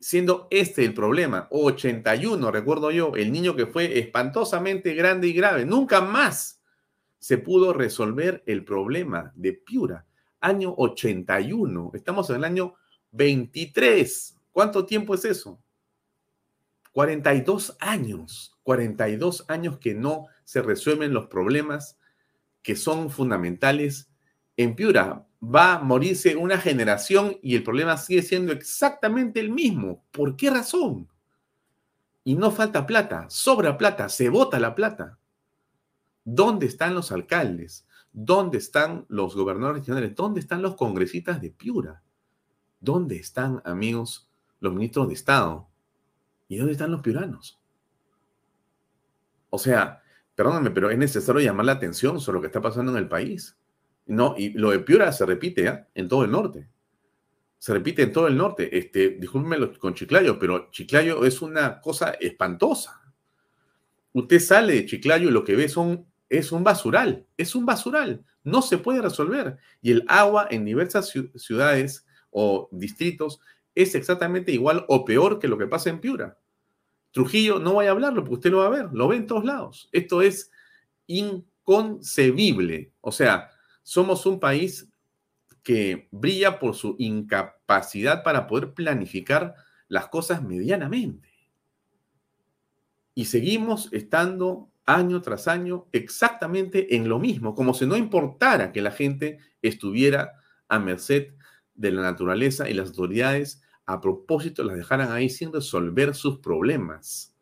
[0.00, 1.46] siendo este el problema.
[1.50, 5.64] 81, recuerdo yo, el niño que fue espantosamente grande y grave.
[5.64, 6.62] Nunca más
[7.18, 10.06] se pudo resolver el problema de Piura.
[10.40, 12.74] Año 81, estamos en el año
[13.12, 14.36] 23.
[14.52, 15.60] ¿Cuánto tiempo es eso?
[16.92, 21.98] 42 años, 42 años que no se resuelven los problemas
[22.62, 24.10] que son fundamentales
[24.56, 30.04] en Piura va a morirse una generación y el problema sigue siendo exactamente el mismo.
[30.10, 31.08] ¿Por qué razón?
[32.24, 35.18] Y no falta plata, sobra plata, se bota la plata.
[36.24, 37.86] ¿Dónde están los alcaldes?
[38.12, 40.14] ¿Dónde están los gobernadores regionales?
[40.14, 42.02] ¿Dónde están los congresistas de Piura?
[42.78, 44.29] ¿Dónde están, amigos,
[44.60, 45.68] los ministros de Estado?
[46.48, 47.60] ¿Y dónde están los piuranos?
[49.50, 50.02] O sea,
[50.34, 53.56] perdóname, pero es necesario llamar la atención sobre lo que está pasando en el país.
[54.06, 55.86] No, y lo de Piura se repite ¿eh?
[55.94, 56.68] en todo el norte.
[57.58, 58.76] Se repite en todo el norte.
[58.76, 63.00] Este, discúlpenme con Chiclayo, pero Chiclayo es una cosa espantosa.
[64.12, 68.24] Usted sale de Chiclayo y lo que ve son es un basural, es un basural,
[68.44, 69.58] no se puede resolver.
[69.82, 73.40] Y el agua en diversas ciudades o distritos
[73.74, 76.38] es exactamente igual o peor que lo que pasa en Piura.
[77.12, 79.44] Trujillo, no voy a hablarlo porque usted lo va a ver, lo ve en todos
[79.44, 79.88] lados.
[79.92, 80.50] Esto es
[81.06, 82.92] inconcebible.
[83.00, 83.50] O sea,
[83.82, 84.88] somos un país
[85.62, 89.54] que brilla por su incapacidad para poder planificar
[89.88, 91.28] las cosas medianamente.
[93.14, 98.82] Y seguimos estando año tras año exactamente en lo mismo, como si no importara que
[98.82, 100.32] la gente estuviera
[100.68, 101.34] a merced
[101.80, 107.34] de la naturaleza y las autoridades a propósito las dejaran ahí sin resolver sus problemas.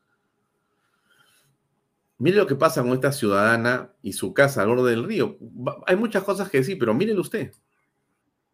[2.18, 5.36] Mire lo que pasa con esta ciudadana y su casa al borde del río.
[5.86, 7.52] Hay muchas cosas que decir, pero mírelo usted.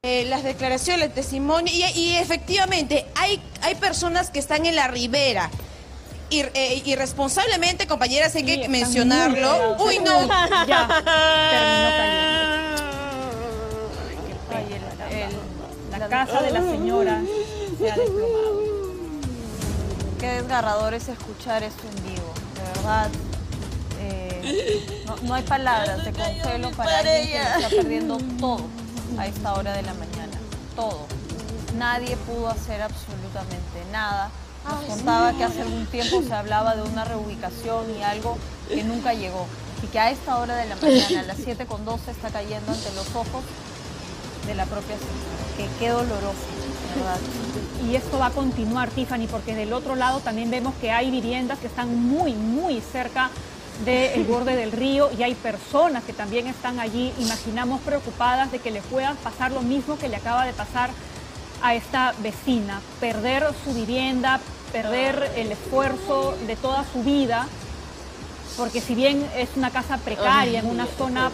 [0.03, 5.51] Eh, las declaraciones, el testimonio, y, efectivamente hay, hay personas que están en la ribera.
[6.31, 9.77] Eh, irresponsablemente, compañeras, hay que mencionarlo.
[9.85, 10.27] Uy, no.
[10.67, 10.89] ya,
[11.51, 12.65] terminó cayendo.
[16.09, 17.21] casa de la señora
[17.79, 18.63] se ha desplomado.
[20.19, 23.11] Qué desgarrador es escuchar esto en vivo, de verdad.
[24.01, 28.67] Eh, no, hay palabras de consuelo para alguien que está perdiendo todo
[29.19, 30.39] a esta hora de la mañana.
[30.77, 31.07] Todo.
[31.77, 34.31] Nadie pudo hacer absolutamente nada.
[34.65, 38.39] Nos contaba que hace algún tiempo se hablaba de una reubicación y algo
[38.69, 39.47] que nunca llegó.
[39.83, 43.09] Y que a esta hora de la mañana, a las 7.12, está cayendo ante los
[43.15, 43.45] ojos
[44.47, 45.45] de la propia señora.
[45.57, 46.47] Que qué doloroso,
[46.97, 47.19] ¿verdad?
[47.89, 51.59] Y esto va a continuar, Tiffany, porque del otro lado también vemos que hay viviendas
[51.59, 53.31] que están muy, muy cerca
[53.85, 58.71] del borde del río y hay personas que también están allí, imaginamos preocupadas de que
[58.71, 60.91] le pueda pasar lo mismo que le acaba de pasar
[61.63, 64.41] a esta vecina, perder su vivienda,
[64.73, 67.47] perder el esfuerzo de toda su vida,
[68.57, 71.31] porque si bien es una casa precaria, en una zona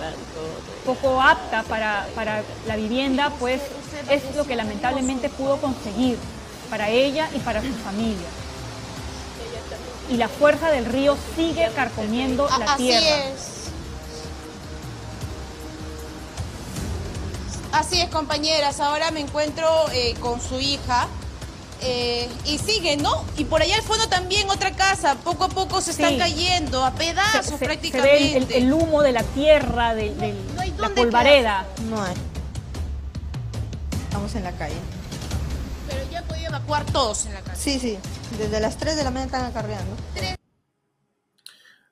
[0.85, 3.61] poco apta para, para la vivienda, pues
[4.09, 6.19] es lo que lamentablemente pudo conseguir
[6.71, 8.29] para ella y para su familia
[10.11, 13.07] y la fuerza del río sigue carcomiendo la tierra.
[13.07, 13.61] Así es.
[17.73, 18.81] Así es, compañeras.
[18.81, 21.07] Ahora me encuentro eh, con su hija.
[21.83, 23.25] Eh, y sigue, ¿no?
[23.39, 26.95] Y por allá al fondo también otra casa, poco a poco se están cayendo a
[26.95, 28.41] pedazos prácticamente.
[28.41, 30.15] Se ve el, humo de la tierra, de,
[30.79, 31.67] la polvareda.
[31.89, 32.15] No hay.
[34.05, 34.77] Estamos en la calle.
[35.89, 37.59] Pero ya han podido evacuar todos en la calle.
[37.59, 37.99] Sí, sí.
[38.37, 39.97] Desde las 3 de la mañana están acarreando.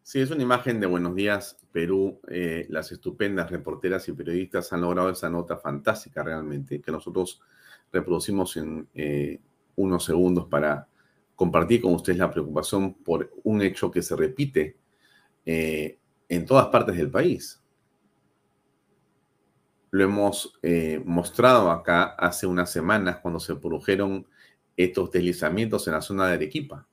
[0.02, 2.20] Sí, es una imagen de Buenos Días, Perú.
[2.28, 7.40] Eh, las estupendas reporteras y periodistas han logrado esa nota fantástica realmente, que nosotros
[7.92, 9.40] reproducimos en eh,
[9.78, 10.88] unos segundos para
[11.34, 14.76] compartir con ustedes la preocupación por un hecho que se repite
[15.46, 17.62] eh, en todas partes del país.
[19.90, 20.58] Lo hemos
[21.06, 24.26] mostrado acá hace unas semanas cuando se produjeron
[24.78, 26.86] estos deslizamientos en la zona de Arequipa.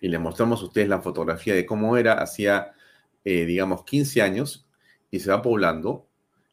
[0.00, 2.72] Y le mostramos a ustedes la fotografía de cómo era hacía,
[3.24, 4.68] eh, digamos, 15 años
[5.10, 6.08] y se va poblando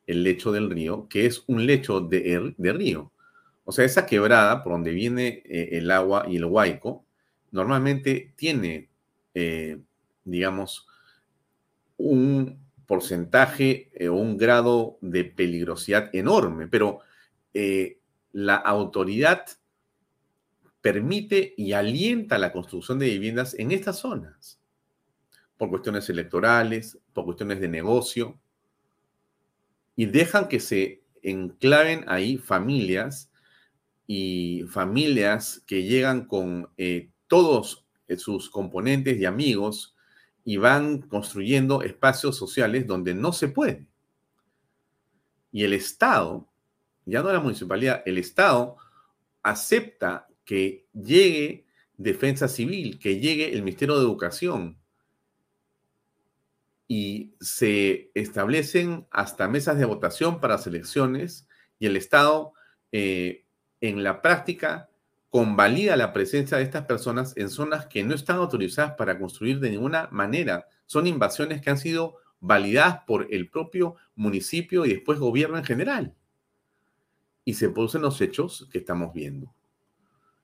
[0.07, 3.11] el lecho del río, que es un lecho de, río.
[3.69, 7.05] O sea, esa quebrada por donde viene eh, el agua y el huaico,
[7.51, 8.89] normalmente tiene,
[9.35, 9.79] eh,
[10.23, 10.87] digamos,
[11.95, 17.01] un porcentaje o un grado de peligrosidad enorme, pero
[18.31, 19.45] la autoridad
[20.81, 24.59] permite y alienta la construcción de viviendas en estas zonas,
[25.57, 28.39] por cuestiones electorales, por cuestiones de negocio,
[29.95, 33.28] y dejan que se enclaven ahí familias
[34.11, 37.85] y familias que llegan con eh, todos
[38.17, 39.95] sus componentes y amigos
[40.43, 43.85] y van construyendo espacios sociales donde no se puede.
[45.51, 46.49] Y el Estado,
[47.05, 48.77] ya no la municipalidad, el Estado
[49.43, 54.79] acepta que llegue defensa civil, que llegue el Ministerio de Educación
[56.87, 62.53] y se establecen hasta mesas de votación para selecciones y el Estado
[62.91, 63.45] eh,
[63.81, 64.89] en la práctica
[65.29, 69.69] convalida la presencia de estas personas en zonas que no están autorizadas para construir de
[69.69, 70.67] ninguna manera.
[70.85, 76.15] Son invasiones que han sido validadas por el propio municipio y después gobierno en general.
[77.45, 79.53] Y se producen los hechos que estamos viendo.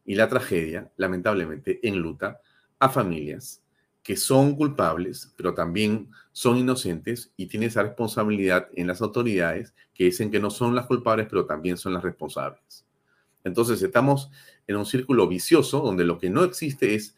[0.05, 2.39] Y la tragedia, lamentablemente, enluta
[2.79, 3.63] a familias
[4.03, 10.03] que son culpables, pero también son inocentes y tienen esa responsabilidad en las autoridades que
[10.03, 12.84] dicen que no son las culpables, pero también son las responsables.
[13.45, 14.31] Entonces estamos
[14.67, 17.15] en un círculo vicioso donde lo que no existe es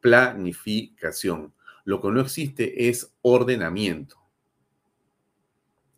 [0.00, 1.52] planificación.
[1.84, 4.16] Lo que no existe es ordenamiento.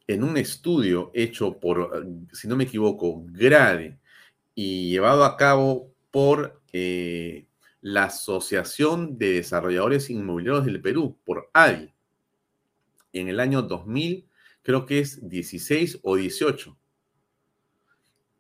[0.07, 3.99] En un estudio hecho por, si no me equivoco, Grade
[4.55, 7.47] y llevado a cabo por eh,
[7.81, 11.93] la Asociación de Desarrolladores Inmobiliarios del Perú, por ADI,
[13.13, 14.29] en el año 2000,
[14.63, 16.77] creo que es 16 o 18.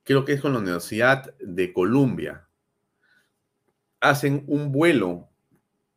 [0.04, 2.48] Creo que es con la Universidad de Columbia.
[4.00, 5.28] Hacen un vuelo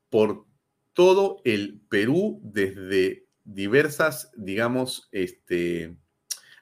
[0.10, 0.46] por
[0.94, 5.98] todo el Perú desde diversas, digamos, este,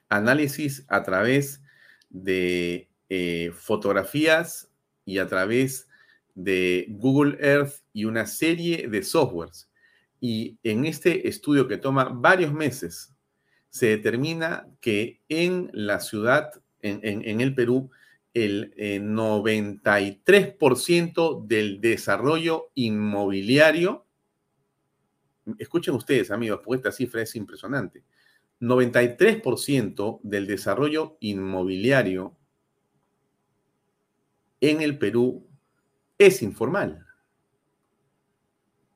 [0.08, 1.60] análisis a través
[2.08, 4.70] de eh, fotografías
[5.04, 5.88] y a través
[6.34, 9.70] de Google Earth y una serie de softwares.
[10.20, 13.12] Y en este estudio que toma varios meses,
[13.68, 16.52] se determina que en la ciudad,
[16.84, 17.90] en, el Perú,
[18.32, 24.06] el 93% eh, del desarrollo inmobiliario,
[25.58, 28.02] escuchen ustedes amigos, porque esta cifra es impresionante,
[28.60, 32.36] 93% del desarrollo inmobiliario
[34.60, 35.46] en el Perú
[36.18, 37.06] es informal.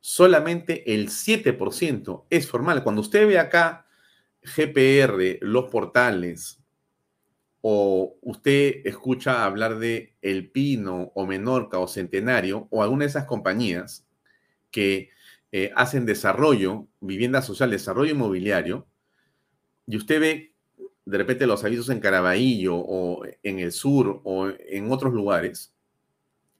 [0.00, 2.82] Solamente el 7% es formal.
[2.82, 3.86] Cuando usted ve acá
[4.42, 6.57] GPR, los portales,
[7.60, 13.24] o usted escucha hablar de El Pino o Menorca o Centenario o alguna de esas
[13.24, 14.06] compañías
[14.70, 15.10] que
[15.50, 18.86] eh, hacen desarrollo, vivienda social, desarrollo inmobiliario,
[19.86, 20.54] y usted ve
[21.06, 25.72] de repente los avisos en Caraballo o en el sur o en otros lugares,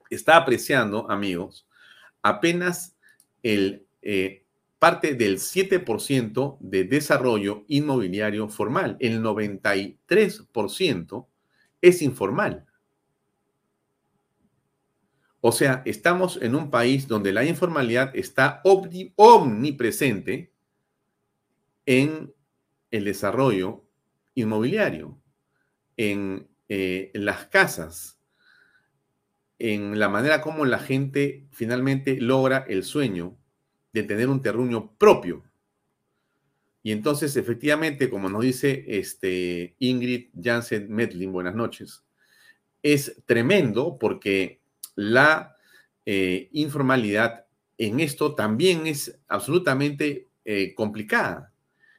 [0.09, 1.67] está apreciando, amigos,
[2.23, 2.97] apenas
[3.43, 4.43] el eh,
[4.79, 8.95] parte del 7% de desarrollo inmobiliario formal.
[8.99, 11.27] El 93%
[11.81, 12.65] es informal.
[15.41, 20.51] O sea, estamos en un país donde la informalidad está omnipresente
[21.85, 22.33] en
[22.91, 23.85] el desarrollo
[24.35, 25.17] inmobiliario,
[25.97, 28.19] en, eh, las casas,
[29.59, 33.37] en la manera como la gente finalmente logra el sueño
[33.91, 35.43] de tener un terruño propio.
[36.81, 42.03] Y entonces, efectivamente, como nos dice este Ingrid Jansen Medlin, buenas noches,
[42.81, 44.61] es tremendo porque
[44.95, 45.57] la
[46.05, 47.45] eh, informalidad
[47.77, 51.53] en esto también es absolutamente eh, complicada.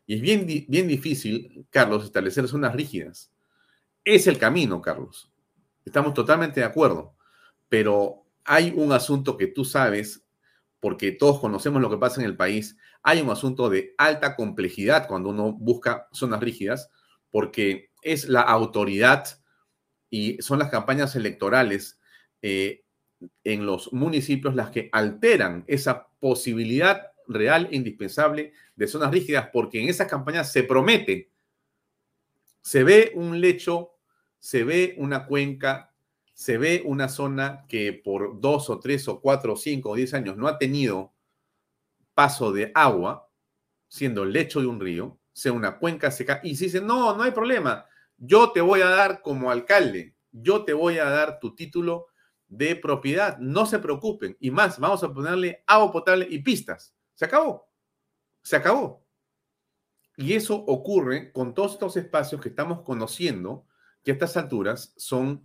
[0.06, 3.30] Y es bien, bien difícil, Carlos, establecer zonas rígidas.
[4.04, 5.30] Es el camino, Carlos.
[5.84, 7.14] Estamos totalmente de acuerdo.
[7.68, 10.24] Pero hay un asunto que tú sabes,
[10.80, 15.06] porque todos conocemos lo que pasa en el país, hay un asunto de alta complejidad
[15.06, 16.90] cuando uno busca zonas rígidas,
[17.30, 19.26] porque es la autoridad
[20.08, 22.00] y son las campañas electorales
[22.42, 22.84] eh,
[23.44, 29.80] en los municipios las que alteran esa posibilidad real e indispensable de zonas rígidas, porque
[29.80, 31.30] en esas campañas se promete,
[32.62, 33.92] se ve un lecho,
[34.38, 35.89] se ve una cuenca,
[36.40, 40.14] se ve una zona que por dos o tres o cuatro o cinco o diez
[40.14, 41.12] años no ha tenido
[42.14, 43.30] paso de agua,
[43.88, 47.24] siendo el lecho de un río, sea una cuenca seca, y se dice, no, no
[47.24, 47.84] hay problema,
[48.16, 52.06] yo te voy a dar como alcalde, yo te voy a dar tu título
[52.48, 53.36] de propiedad.
[53.36, 54.34] No se preocupen.
[54.40, 56.94] Y más, vamos a ponerle agua potable y pistas.
[57.16, 57.70] Se acabó.
[58.42, 59.04] Se acabó.
[60.16, 63.66] Y eso ocurre con todos estos espacios que estamos conociendo,
[64.02, 65.44] que a estas alturas son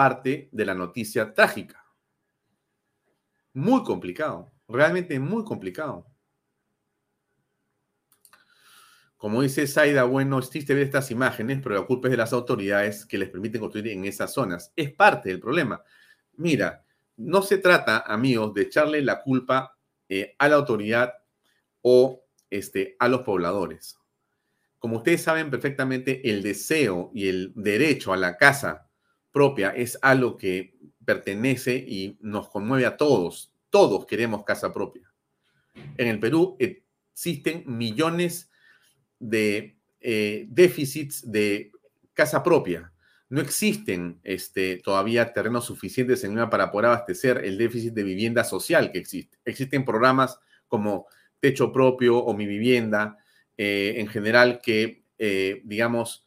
[0.00, 1.84] parte de la noticia trágica.
[3.52, 6.06] Muy complicado, realmente muy complicado.
[9.18, 12.32] Como dice Saida, bueno, es triste ver estas imágenes, pero la culpa es de las
[12.32, 14.72] autoridades que les permiten construir en esas zonas.
[14.74, 15.82] Es parte del problema.
[16.38, 16.82] Mira,
[17.18, 19.76] no se trata, amigos, de echarle la culpa
[20.08, 21.12] eh, a la autoridad
[21.82, 23.98] o este, a los pobladores.
[24.78, 28.86] Como ustedes saben perfectamente, el deseo y el derecho a la casa
[29.32, 33.52] propia es algo que pertenece y nos conmueve a todos.
[33.70, 35.12] Todos queremos casa propia.
[35.96, 38.50] En el Perú existen millones
[39.18, 41.70] de eh, déficits de
[42.14, 42.92] casa propia
[43.30, 48.42] no existen este, todavía terrenos suficientes en una para poder abastecer el déficit de vivienda
[48.42, 49.38] social que existe.
[49.44, 51.06] Existen programas como
[51.38, 53.18] Techo Propio o Mi Vivienda,
[53.56, 56.26] eh, en general, que, eh, digamos,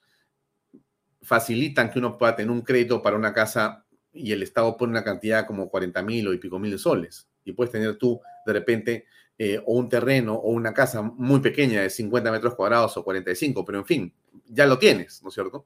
[1.24, 5.04] facilitan que uno pueda tener un crédito para una casa y el Estado pone una
[5.04, 7.28] cantidad como 40 mil o y pico mil soles.
[7.44, 9.06] Y puedes tener tú, de repente,
[9.38, 13.66] eh, o un terreno o una casa muy pequeña de 50 metros cuadrados o 45,
[13.66, 14.14] pero en fin,
[14.46, 15.66] ya lo tienes, ¿no es cierto?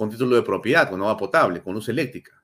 [0.00, 2.42] con título de propiedad, con agua potable, con luz eléctrica.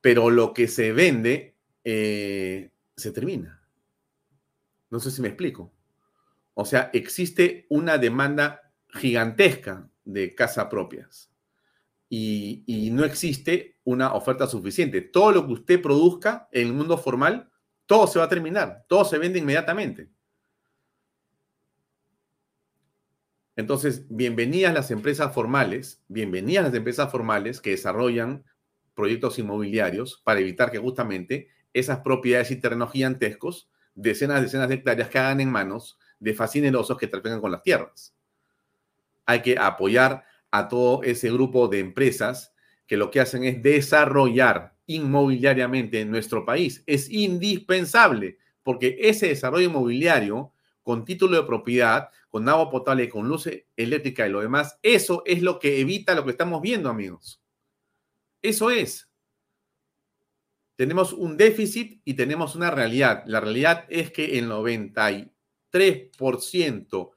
[0.00, 3.60] Pero lo que se vende, eh, se termina.
[4.88, 5.72] No sé si me explico.
[6.54, 11.30] O sea, existe una demanda gigantesca de casa propias
[12.10, 15.00] y, no existe una oferta suficiente.
[15.00, 17.48] Todo lo que usted produzca en el mundo formal,
[17.86, 20.10] todo se va a terminar, todo se vende inmediatamente.
[23.56, 28.44] Entonces, bienvenidas las empresas formales, bienvenidas las empresas formales que desarrollan
[28.94, 35.10] proyectos inmobiliarios para evitar que justamente esas propiedades y terrenos gigantescos, decenas, decenas de hectáreas,
[35.10, 38.14] caigan en manos de fascinerosos que trafican con las tierras.
[39.26, 42.54] Hay que apoyar a todo ese grupo de empresas
[42.86, 46.82] que lo que hacen es desarrollar inmobiliariamente en nuestro país.
[46.86, 50.52] Es indispensable porque ese desarrollo inmobiliario
[50.82, 55.42] con título de propiedad, con agua potable, con luz eléctrica y lo demás, eso es
[55.42, 57.40] lo que evita lo que estamos viendo, amigos.
[58.42, 59.08] Eso es.
[60.76, 63.22] Tenemos un déficit y tenemos una realidad.
[63.26, 67.10] La realidad es que el 93%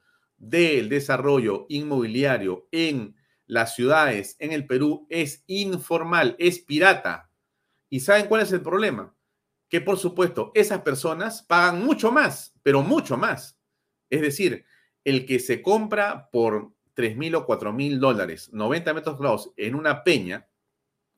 [0.48, 3.16] del desarrollo inmobiliario en
[3.46, 7.30] las ciudades en el Perú es informal, es pirata.
[7.88, 9.14] ¿Y saben cuál es el problema?
[9.68, 13.58] Que por supuesto esas personas pagan mucho más, pero mucho más.
[14.10, 14.64] Es decir,
[15.04, 19.74] el que se compra por 3 mil o 4 mil dólares, 90 metros cuadrados en
[19.74, 20.48] una peña,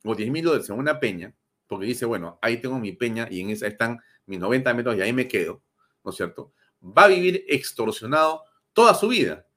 [0.04, 1.34] o 10 mil dólares en una peña,
[1.66, 5.02] porque dice, bueno, ahí tengo mi peña y en esa están mis 90 metros y
[5.02, 5.62] ahí me quedo,
[6.04, 6.52] ¿no es cierto?
[6.80, 8.44] Va a vivir extorsionado
[8.76, 9.48] toda su vida,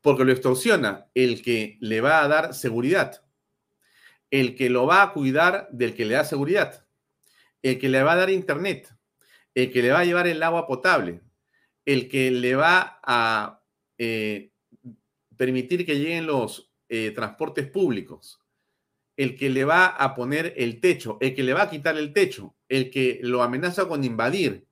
[0.00, 3.24] porque lo extorsiona el que le va a dar seguridad,
[4.32, 6.84] el que lo va a cuidar del que le da seguridad,
[7.62, 8.92] el que le va a dar internet,
[9.54, 11.20] el que le va a llevar el agua potable,
[11.84, 13.62] el que le va a
[13.96, 14.50] eh,
[15.36, 18.40] permitir que lleguen los eh, transportes públicos,
[19.16, 22.12] el que le va a poner el techo, el que le va a quitar el
[22.12, 24.66] techo, el que lo amenaza con invadir.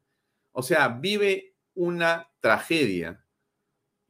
[0.50, 3.24] O sea, vive una tragedia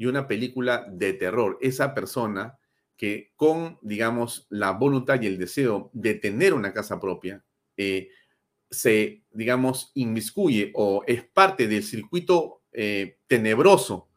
[0.01, 1.59] y una película de terror.
[1.61, 2.59] Esa persona
[2.96, 7.44] que con, digamos, la voluntad y el deseo de tener una casa propia,
[7.76, 8.09] eh,
[8.70, 14.09] se, digamos, inmiscuye o es parte del circuito eh, tenebroso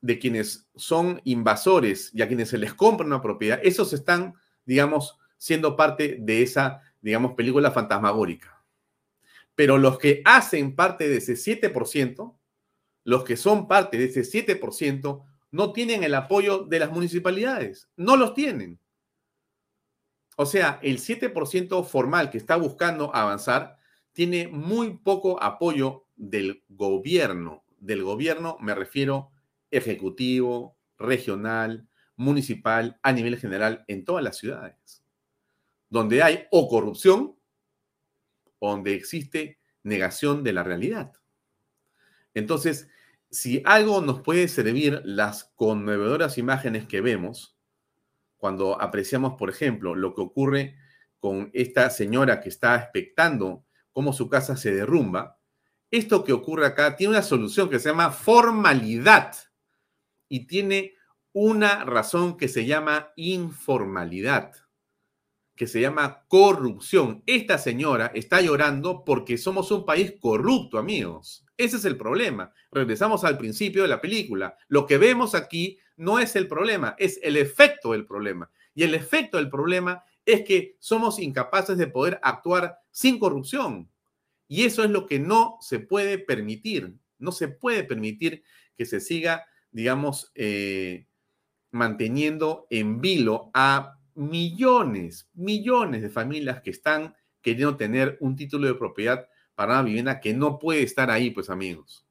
[0.00, 5.16] de quienes son invasores y a quienes se les compra una propiedad, esos están digamos,
[5.36, 8.64] siendo parte de esa, digamos, película fantasmagórica.
[9.54, 12.34] Pero los que hacen parte de ese 7%,
[13.04, 18.16] los que son parte de ese 7%, no tienen el apoyo de las municipalidades, no
[18.16, 18.80] los tienen.
[20.36, 23.76] O sea, el 7% formal que está buscando avanzar
[24.12, 27.64] tiene muy poco apoyo del gobierno.
[27.78, 29.30] Del gobierno me refiero
[29.70, 35.02] ejecutivo, regional, municipal a nivel general en todas las ciudades,
[35.88, 37.36] donde hay o corrupción
[38.60, 41.12] donde existe negación de la realidad.
[42.34, 42.88] Entonces,
[43.30, 47.56] si algo nos puede servir las conmovedoras imágenes que vemos,
[48.36, 50.76] cuando apreciamos, por ejemplo, lo que ocurre
[51.18, 55.38] con esta señora que está expectando cómo su casa se derrumba,
[55.90, 59.34] esto que ocurre acá tiene una solución que se llama formalidad
[60.28, 60.94] y tiene
[61.32, 64.52] una razón que se llama informalidad,
[65.54, 67.22] que se llama corrupción.
[67.26, 71.46] Esta señora está llorando porque somos un país corrupto, amigos.
[71.62, 72.52] Ese es el problema.
[72.72, 74.56] Regresamos al principio de la película.
[74.66, 78.50] Lo que vemos aquí no es el problema, es el efecto del problema.
[78.74, 83.88] Y el efecto del problema es que somos incapaces de poder actuar sin corrupción.
[84.48, 86.96] Y eso es lo que no se puede permitir.
[87.20, 88.42] No se puede permitir
[88.76, 91.06] que se siga, digamos, eh,
[91.70, 98.74] manteniendo en vilo a millones, millones de familias que están queriendo tener un título de
[98.74, 99.28] propiedad
[99.62, 102.04] para una vivienda que no puede estar ahí, pues amigos.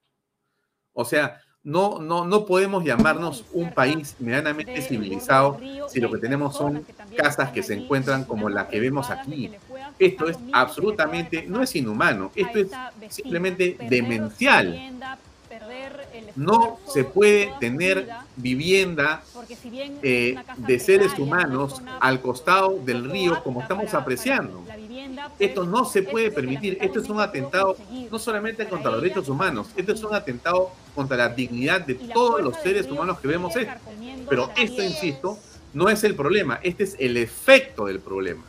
[0.94, 6.56] O sea, no, no, no podemos llamarnos un país medianamente civilizado si lo que tenemos
[6.56, 6.86] son
[7.18, 9.52] casas que se encuentran como la que vemos aquí.
[10.00, 12.70] Esto es absolutamente, no es inhumano, esto es
[13.10, 14.80] simplemente demencial.
[16.38, 19.24] No se puede tener vivienda
[20.02, 24.64] eh, de seres humanos al costado del río como estamos apreciando.
[25.40, 26.78] Esto no se puede permitir.
[26.82, 27.76] Esto es un atentado
[28.12, 32.42] no solamente contra los derechos humanos, esto es un atentado contra la dignidad de todos
[32.42, 33.74] los seres humanos que vemos esto.
[34.30, 35.38] Pero esto, insisto,
[35.74, 38.44] no es el problema, este es el efecto del problema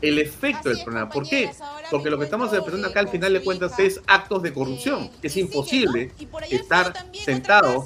[0.00, 1.08] el efecto del problema.
[1.08, 1.50] ¿Por qué?
[1.90, 5.10] Porque lo que estamos enfrentando acá al final de cuentas es actos de corrupción.
[5.22, 6.12] Es imposible
[6.50, 7.84] estar sentado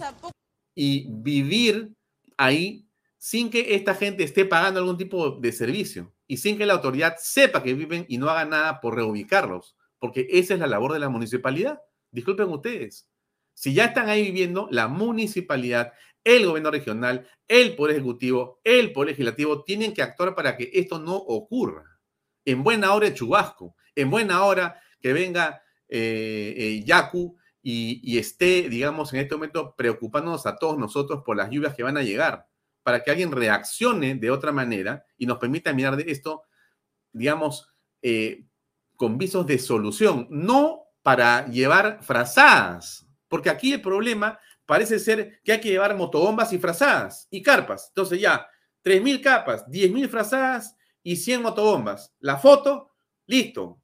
[0.75, 1.93] y vivir
[2.37, 2.87] ahí
[3.19, 7.17] sin que esta gente esté pagando algún tipo de servicio y sin que la autoridad
[7.19, 10.99] sepa que viven y no haga nada por reubicarlos, porque esa es la labor de
[10.99, 11.83] la municipalidad.
[12.11, 13.07] Disculpen ustedes.
[13.53, 15.93] Si ya están ahí viviendo, la municipalidad,
[16.25, 20.99] el gobierno regional, el poder ejecutivo, el poder legislativo tienen que actuar para que esto
[20.99, 22.01] no ocurra.
[22.47, 28.71] En buena hora Chubasco, en buena hora que venga eh, eh, Yacu y, y, esté,
[28.71, 32.47] digamos, en este momento preocupándonos a todos nosotros por las lluvias que van a llegar,
[32.83, 36.43] para que alguien reaccione de otra manera y nos permita mirar de esto,
[37.13, 37.69] digamos,
[38.03, 38.45] eh,
[38.97, 45.53] con visos de solución, no para llevar frazadas, porque aquí el problema parece ser que
[45.53, 47.89] hay que llevar motobombas y frazadas y carpas.
[47.89, 48.47] Entonces ya,
[48.85, 52.15] 3.000 capas, 10.000 frazadas y 100 motobombas.
[52.21, 52.93] La foto,
[53.27, 53.81] listo.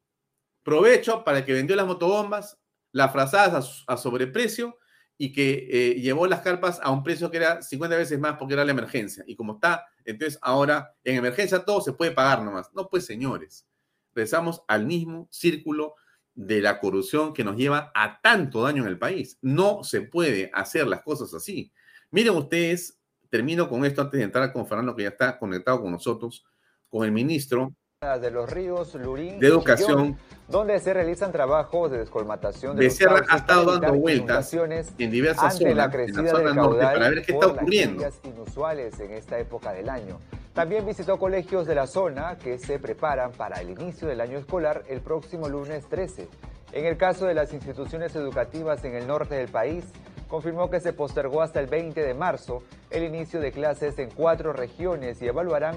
[0.62, 2.58] Provecho para el que vendió las motobombas,
[2.92, 4.78] las frazadas a, sobreprecio
[5.20, 8.54] y que eh, llevó las carpas a un precio que era 50 veces más porque
[8.54, 9.24] era la emergencia.
[9.26, 12.70] Y como está, entonces ahora en emergencia todo se puede pagar nomás.
[12.72, 13.66] No, pues señores,
[14.14, 15.96] regresamos al mismo círculo
[16.34, 19.38] de la corrupción que nos lleva a tanto daño en el país.
[19.42, 21.72] No se puede hacer las cosas así.
[22.12, 25.90] Miren ustedes, termino con esto antes de entrar con Fernando, que ya está conectado con
[25.90, 26.46] nosotros,
[26.88, 32.76] con el ministro de los ríos Lurín de Educación, donde se realizan trabajos de descolmatación
[32.76, 36.54] de Becerra ha estado dando vueltas en diversas zonas, la crecida en la zona del
[36.54, 38.08] norte, para ver qué está ocurriendo.
[38.22, 40.20] inusuales en esta época del año.
[40.54, 44.84] También visitó colegios de la zona que se preparan para el inicio del año escolar
[44.88, 46.28] el próximo lunes 13.
[46.74, 49.84] En el caso de las instituciones educativas en el norte del país,
[50.28, 54.52] confirmó que se postergó hasta el 20 de marzo el inicio de clases en cuatro
[54.52, 55.74] regiones y evaluarán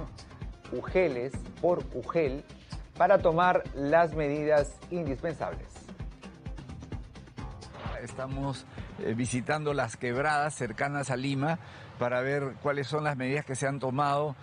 [0.72, 2.44] UGELes por UGEL
[2.98, 5.68] para tomar las medidas indispensables.
[8.02, 8.66] Estamos
[9.00, 11.60] eh, visitando las quebradas cercanas a Lima
[12.00, 14.36] para ver cuáles son las medidas que se han tomado,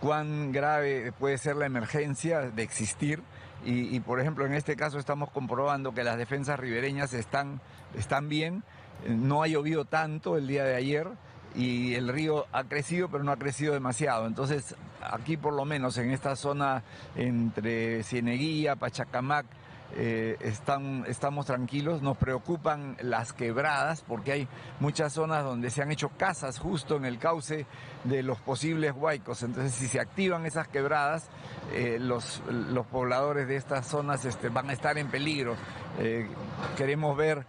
[0.00, 3.22] cuán grave puede ser la emergencia de existir.
[3.64, 7.60] Y, y, por ejemplo, en este caso estamos comprobando que las defensas ribereñas están,
[7.96, 8.64] están bien.
[9.04, 11.08] Eh, No ha llovido tanto el día de ayer
[11.54, 14.26] y el río ha crecido, pero no ha crecido demasiado.
[14.26, 16.82] Entonces, aquí por lo menos en esta zona
[17.16, 19.46] entre Cieneguía, Pachacamac,
[19.94, 24.48] eh, están, estamos tranquilos, nos preocupan las quebradas porque hay
[24.80, 27.66] muchas zonas donde se han hecho casas justo en el cauce
[28.04, 29.42] de los posibles huaicos.
[29.42, 31.28] Entonces, si se activan esas quebradas,
[31.74, 35.56] eh, los, los pobladores de estas zonas este, van a estar en peligro.
[35.98, 36.26] Eh,
[36.78, 37.44] queremos ver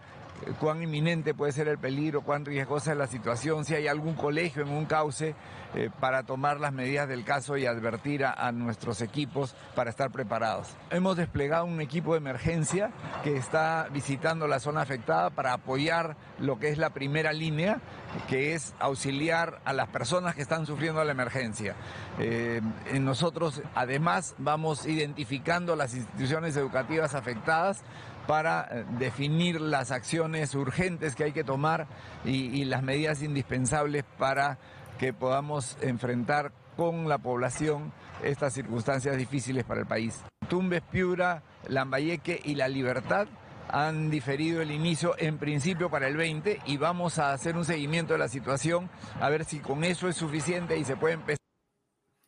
[0.60, 4.62] cuán inminente puede ser el peligro, cuán riesgosa es la situación, si hay algún colegio
[4.62, 5.34] en un cauce
[5.74, 10.68] eh, para tomar las medidas del caso y advertir a, nuestros equipos para estar preparados.
[10.90, 12.90] Hemos desplegado un equipo de emergencia
[13.24, 17.80] que está visitando la zona afectada para apoyar lo que es la primera línea,
[18.28, 21.74] que es auxiliar a las personas que están sufriendo la emergencia.
[22.20, 22.60] Eh,
[23.00, 27.82] nosotros además vamos identificando las instituciones educativas afectadas
[28.26, 31.86] para eh, definir las acciones urgentes que hay que tomar
[32.24, 34.58] y, las medidas indispensables para
[34.98, 40.22] que podamos enfrentar con la población estas circunstancias difíciles para el país.
[40.48, 43.28] Tumbes, Piura, Lambayeque y La Libertad
[43.68, 48.12] han diferido el inicio en principio para el 20 y vamos a hacer un seguimiento
[48.14, 51.38] de la situación a ver si con eso es suficiente y se puede empezar.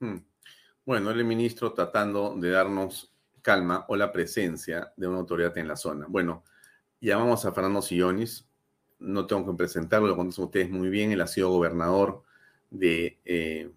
[0.00, 0.18] Hmm.
[0.84, 3.15] Bueno, el ministro tratando de darnos
[3.46, 6.06] calma o la presencia de una autoridad en la zona.
[6.08, 6.42] Bueno,
[7.00, 8.44] llamamos a Fernando Sillonis,
[8.98, 12.24] no tengo que presentarlo, lo conocen ustedes muy bien, él ha sido gobernador
[12.72, 13.70] de eh,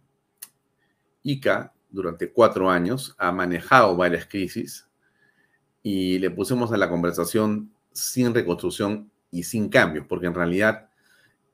[1.22, 4.89] Ica durante cuatro años, ha manejado varias crisis
[5.84, 10.89] y le pusimos a la conversación sin reconstrucción y sin cambios, porque en realidad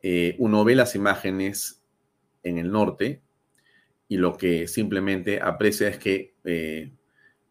[0.01, 1.83] eh, uno ve las imágenes
[2.43, 3.21] en el norte
[4.07, 6.93] y lo que simplemente aprecia es que eh,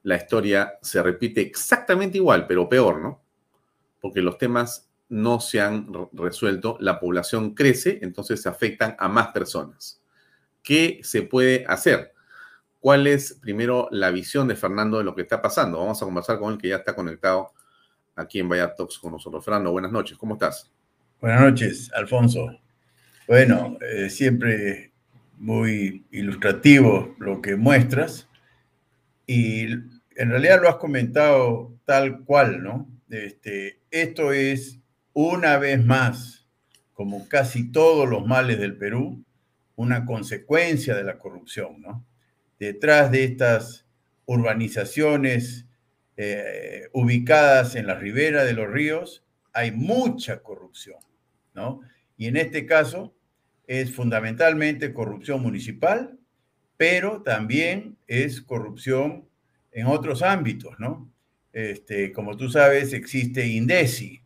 [0.04, 3.22] la historia se repite exactamente igual, pero peor, ¿no?
[4.00, 9.28] Porque los temas no se han resuelto, la población crece, entonces se afectan a más
[9.28, 10.02] personas.
[10.62, 12.12] ¿Qué se puede hacer?
[12.80, 15.78] ¿Cuál es primero la visión de Fernando de lo que está pasando?
[15.78, 17.52] Vamos a conversar con él que ya está conectado
[18.14, 19.42] aquí en Vaya Talks con nosotros.
[19.42, 20.70] Fernando, buenas noches, ¿cómo estás?
[21.18, 22.60] Buenas noches, Alfonso.
[23.26, 24.92] Bueno, eh, siempre
[25.38, 28.28] muy ilustrativo lo que muestras
[29.26, 32.88] y en realidad lo has comentado tal cual, ¿no?
[33.10, 34.80] Este, esto es
[35.12, 36.46] una vez más,
[36.92, 39.24] como casi todos los males del Perú,
[39.76, 42.04] una consecuencia de la corrupción, ¿no?
[42.58, 43.86] Detrás de estas
[44.26, 45.66] urbanizaciones
[46.16, 50.98] eh, ubicadas en la ribera de los ríos hay mucha corrupción,
[51.54, 51.80] ¿no?
[52.16, 53.14] Y en este caso
[53.66, 56.18] es fundamentalmente corrupción municipal,
[56.76, 59.28] pero también es corrupción
[59.74, 61.14] en otros ámbitos, ¿no?
[61.54, 64.20] este, como tú sabes, existe INDECI,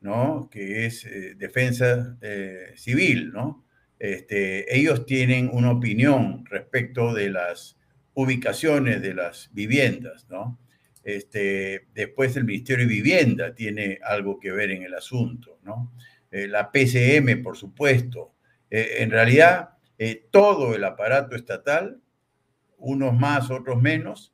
[0.00, 0.48] ¿no?
[0.50, 3.66] Que es eh, Defensa eh, Civil, ¿no?
[3.98, 7.76] Este, ellos tienen una opinión respecto de las
[8.14, 10.58] ubicaciones de las viviendas, ¿no?
[11.04, 15.92] Este, después el Ministerio de Vivienda tiene algo que ver en el asunto, ¿no?
[16.30, 18.34] Eh, la PCM, por supuesto.
[18.72, 19.70] en realidad,
[20.30, 22.00] todo el aparato estatal,
[22.78, 24.32] unos más, otros menos,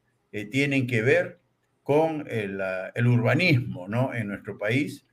[0.51, 1.41] tienen que ver
[1.83, 2.61] con el,
[2.95, 4.13] el, urbanismo ¿no?
[4.13, 5.07] en nuestro país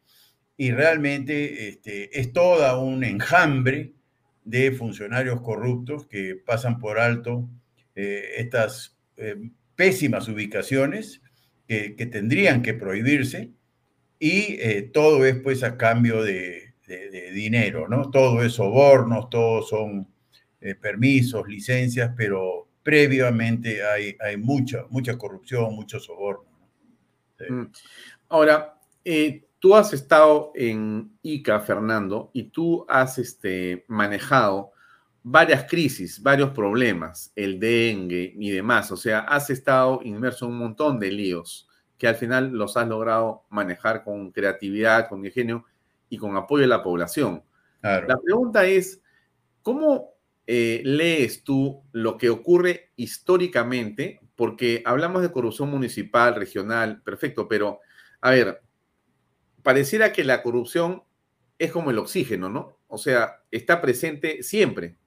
[0.58, 3.94] y realmente este, es toda un enjambre
[4.44, 7.50] de funcionarios corruptos que pasan por alto
[7.96, 9.36] eh, estas eh,
[9.76, 11.22] pésimas ubicaciones
[11.68, 13.52] que, tendrían que prohibirse
[14.20, 16.62] y eh, todo es pues a cambio de,
[17.34, 18.12] dinero, ¿no?
[18.12, 20.08] Todo es sobornos, todos son
[20.80, 26.46] permisos, licencias, pero previamente hay, hay mucha, mucha corrupción, mucho soborno.
[27.50, 27.64] Mm.
[28.30, 34.72] Ahora, eh, tú has estado en ICA, Fernando, y tú has este, manejado
[35.24, 38.92] varias crisis, varios problemas, el dengue y demás.
[38.92, 42.88] O sea, has estado inmerso en un montón de líos que al final los has
[42.88, 45.64] logrado manejar con creatividad, con ingenio
[46.10, 47.42] y con apoyo de la población.
[47.82, 49.02] La pregunta es,
[49.62, 50.13] ¿cómo
[50.46, 57.80] eh, lees tú lo que ocurre históricamente porque hablamos de corrupción municipal, regional, perfecto, pero
[58.20, 58.62] a ver,
[59.62, 61.04] pareciera que la corrupción
[61.60, 62.80] es como el oxígeno, ¿no?
[62.88, 64.98] O sea, está presente siempre.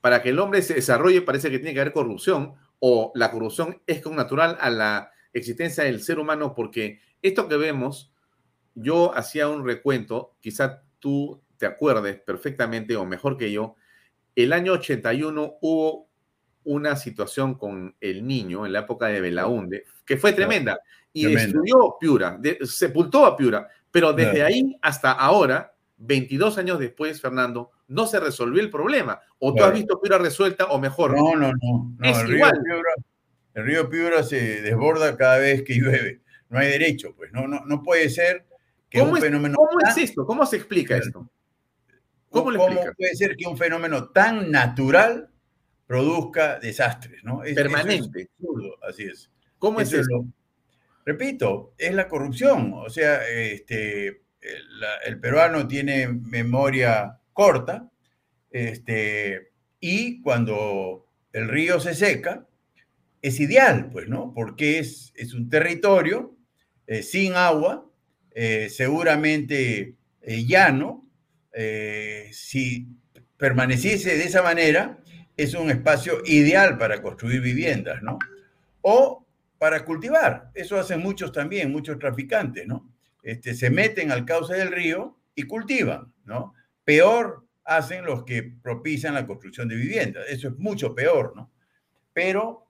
[0.00, 3.82] Para que el hombre se desarrolle parece que tiene que haber corrupción o la corrupción
[3.86, 8.12] es natural a la existencia del ser humano porque esto que vemos,
[8.74, 13.74] yo hacía un recuento, quizá tú te acuerdes perfectamente o mejor que yo,
[14.44, 16.08] el año 81 hubo
[16.64, 20.80] una situación con el niño en la época de Belaunde, que fue tremenda,
[21.12, 27.70] y destruyó Piura, sepultó a Piura, pero desde ahí hasta ahora, 22 años después, Fernando,
[27.88, 29.20] no se resolvió el problema.
[29.38, 31.16] ¿O tú has visto Piura resuelta o mejor?
[31.16, 31.96] No, no, no.
[32.02, 32.52] es el igual.
[32.52, 32.94] Río Piura,
[33.54, 36.20] el río Piura se desborda cada vez que llueve.
[36.50, 37.32] No hay derecho, pues.
[37.32, 38.44] No, no, no puede ser
[38.88, 39.56] que un fenómeno.
[39.56, 40.24] ¿Cómo es esto?
[40.26, 41.28] ¿Cómo se explica esto?
[42.30, 45.30] ¿Cómo, ¿Cómo puede ser que un fenómeno tan natural
[45.86, 47.40] produzca desastres, ¿no?
[47.54, 48.28] Permanente.
[48.86, 49.30] así es.
[49.58, 50.26] ¿Cómo es eso?
[51.08, 52.74] repito, es la corrupción.
[52.74, 54.24] O sea, este,
[55.06, 57.90] el, peruano tiene memoria corta,
[58.50, 62.46] este, y cuando el río se seca,
[63.22, 64.32] es ideal, pues, ¿no?
[64.34, 66.36] Porque es, es un territorio
[66.86, 67.90] eh, sin agua,
[68.32, 71.07] eh, seguramente eh, llano.
[72.32, 72.88] Si
[73.36, 74.98] permaneciese de esa manera,
[75.36, 78.18] es un espacio ideal para construir viviendas, ¿no?
[78.82, 79.24] O
[79.58, 80.50] para cultivar.
[80.54, 82.92] Eso hacen muchos también, muchos traficantes, ¿no?
[83.22, 86.54] Este, se meten al cauce del río y cultivan, ¿no?
[86.84, 90.24] Peor hacen los que propician la construcción de viviendas.
[90.28, 91.52] Eso es mucho peor, ¿no?
[92.12, 92.66] Pero,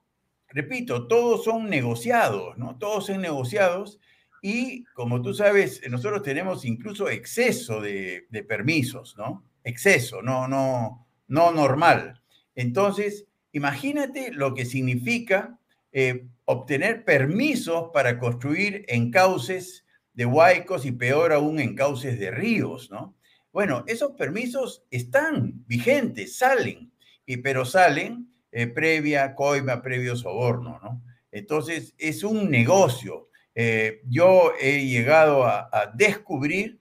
[0.49, 2.77] repito, todos son negociados, ¿no?
[2.77, 3.99] Todos son negociados
[4.41, 9.43] y, como tú sabes, nosotros tenemos incluso exceso de, permisos, ¿no?
[9.63, 12.21] Exceso, no, no, no normal.
[12.55, 15.59] Entonces, imagínate lo que significa
[15.91, 22.31] eh, obtener permisos para construir en cauces de huaicos y peor aún en cauces de
[22.31, 23.15] ríos, ¿no?
[23.51, 26.91] Bueno, esos permisos están vigentes, salen,
[27.25, 31.01] y, pero salen eh, previa coima, previo soborno, ¿no?
[31.31, 33.28] Entonces, es un negocio.
[33.61, 36.79] Eh, yo he llegado a, a, descubrir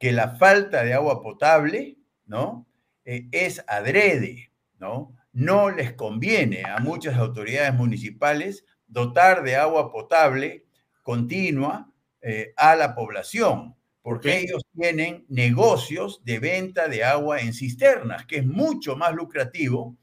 [0.00, 1.96] que la falta de agua potable,
[2.26, 2.66] ¿no?
[3.04, 4.48] es adrede.
[4.78, 5.14] ¿no?
[5.32, 10.66] No les conviene a muchas autoridades municipales dotar de agua potable
[11.02, 18.26] continua eh, a la población, porque ellos tienen negocios de venta de agua en cisternas,
[18.26, 19.96] que es mucho más lucrativo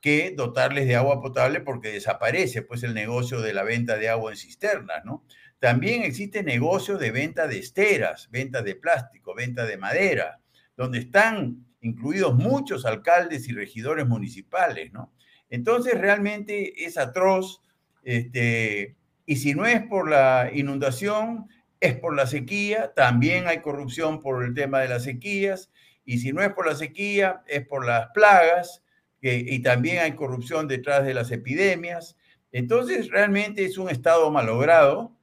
[0.00, 4.30] que dotarles de agua potable porque desaparece pues el negocio de la venta de agua
[4.32, 5.24] en cisternas, ¿no?
[5.60, 10.40] También existe negocio de venta de esteras, venta de plástico, venta de madera,
[10.76, 15.12] donde están incluidos muchos alcaldes y regidores municipales, ¿no?
[15.50, 17.60] Entonces realmente es atroz,
[18.02, 18.96] este,
[19.26, 21.46] y si no es por la inundación,
[21.80, 25.70] es por la sequía, también hay corrupción por el tema de las sequías,
[26.04, 28.82] y si no es por la sequía, es por las plagas,
[29.22, 32.16] y también hay corrupción detrás de las epidemias.
[32.52, 35.14] Entonces realmente es un Estado malogrado,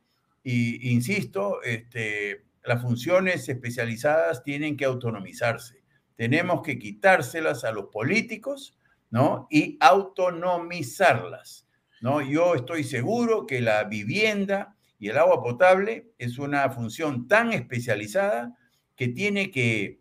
[0.52, 5.78] insisto, este, las funciones especializadas tienen que autonomizarse
[6.18, 8.76] tenemos que quitárselas a los políticos,
[9.10, 9.48] ¿no?
[9.50, 11.66] Y autonomizarlas,
[12.02, 12.22] ¿no?
[12.22, 18.58] Yo estoy seguro que la vivienda Y el agua potable es una función tan especializada
[18.96, 20.00] que tiene que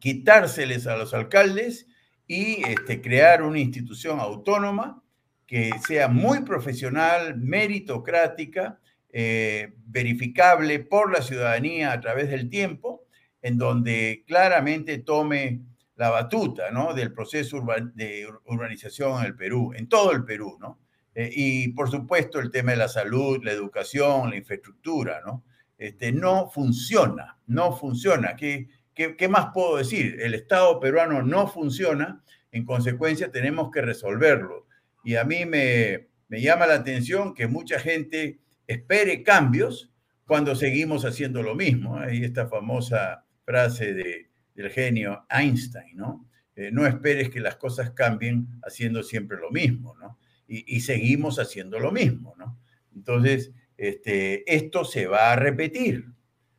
[0.00, 1.86] quitárseles a los alcaldes
[2.26, 5.00] y este, crear una institución autónoma
[5.46, 8.80] que sea muy profesional, meritocrática,
[9.12, 13.04] eh, verificable por la ciudadanía a través del tiempo,
[13.42, 15.60] en donde claramente tome
[15.96, 20.80] la batuta del proceso de urbanización en el Perú, en todo el Perú, ¿no?
[21.14, 25.44] Eh, y por supuesto el tema de la salud, la educación, la infraestructura, ¿no?
[25.76, 28.34] Este, no funciona, no funciona.
[28.34, 30.16] ¿Qué, qué, qué más puedo decir?
[30.20, 34.66] El Estado peruano no funciona, en consecuencia tenemos que resolverlo.
[35.04, 38.38] Y a mí me, me llama la atención que mucha gente
[38.72, 39.90] espere cambios
[40.24, 41.98] cuando seguimos haciendo lo mismo.
[41.98, 46.28] Hay esta famosa frase de, del genio Einstein, ¿no?
[46.54, 50.18] Eh, no esperes que las cosas cambien haciendo siempre lo mismo, ¿no?
[50.46, 52.60] y, seguimos haciendo lo mismo, ¿no?
[52.94, 56.12] Entonces, este, esto se va a repetir.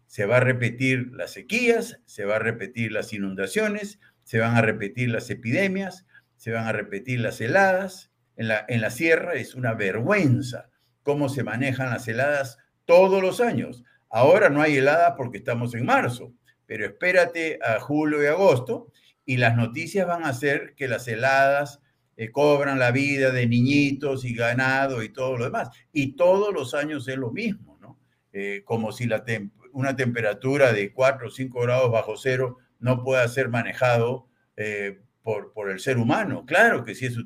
[0.08, 4.62] Se va a repetir las sequías, se va a repetir las inundaciones, se van a
[4.62, 6.06] repetir las epidemias,
[6.38, 8.12] se van a repetir las heladas.
[8.36, 10.72] En la, en la sierra es una vergüenza
[11.04, 13.84] cómo se manejan las heladas todos los años.
[14.10, 16.34] Ahora no hay helada porque estamos en marzo,
[16.66, 18.92] pero espérate a julio y agosto
[19.26, 21.80] y las noticias van a ser que las heladas
[22.16, 25.70] eh, cobran la vida de niñitos y ganado y todo lo demás.
[25.92, 28.00] Y todos los años es lo mismo, ¿no?
[28.32, 29.24] Eh, como si la
[29.72, 35.54] una temperatura de 4 o 5 grados bajo cero no pueda ser manejado eh, por,
[35.54, 36.46] por, el ser humano.
[36.46, 37.18] Claro que sí es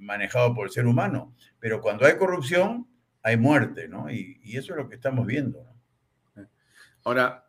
[0.00, 2.88] manejado por el ser humano, pero cuando hay corrupción,
[3.22, 4.10] hay muerte, ¿no?
[4.10, 5.64] Y, y eso es lo que estamos viendo.
[7.04, 7.46] Ahora,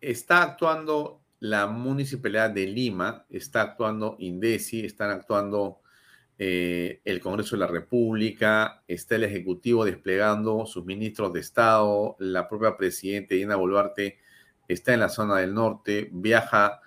[0.00, 5.80] está actuando la Municipalidad de Lima, está actuando INDECI, están actuando
[6.38, 12.48] eh, el Congreso de la República, está el Ejecutivo desplegando sus ministros de Estado, la
[12.48, 14.18] propia Presidenta Dina Boluarte
[14.66, 16.80] está en la zona del norte, viaja,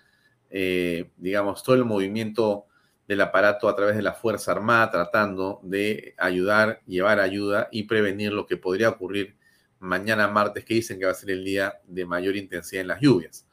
[0.51, 2.65] eh, digamos, todo el movimiento
[3.07, 8.31] del aparato a través de la Fuerza Armada, tratando de ayudar, llevar ayuda y prevenir
[8.31, 9.35] lo que podría ocurrir
[9.79, 13.01] mañana martes, que dicen que va a ser el día de mayor intensidad en las
[13.01, 13.47] lluvias.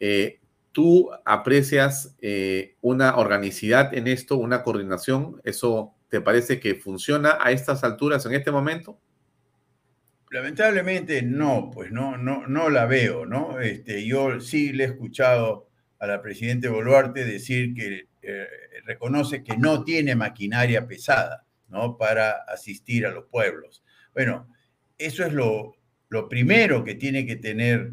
[0.00, 0.40] Eh,
[0.72, 5.40] ¿Tú aprecias eh, una organicidad en esto, una coordinación?
[5.44, 8.98] ¿Eso te parece que funciona a estas alturas, en este momento?
[10.30, 13.60] Lamentablemente no, pues no, no, no la veo, ¿no?
[13.60, 15.65] Este, yo sí le he escuchado
[15.98, 18.46] a la presidenta Boluarte decir que eh,
[18.84, 21.96] reconoce que no tiene maquinaria pesada, ¿no?
[21.96, 23.84] Para asistir a los pueblos.
[24.14, 24.48] Bueno,
[24.98, 25.76] eso es lo,
[26.08, 27.92] lo primero que tiene que tener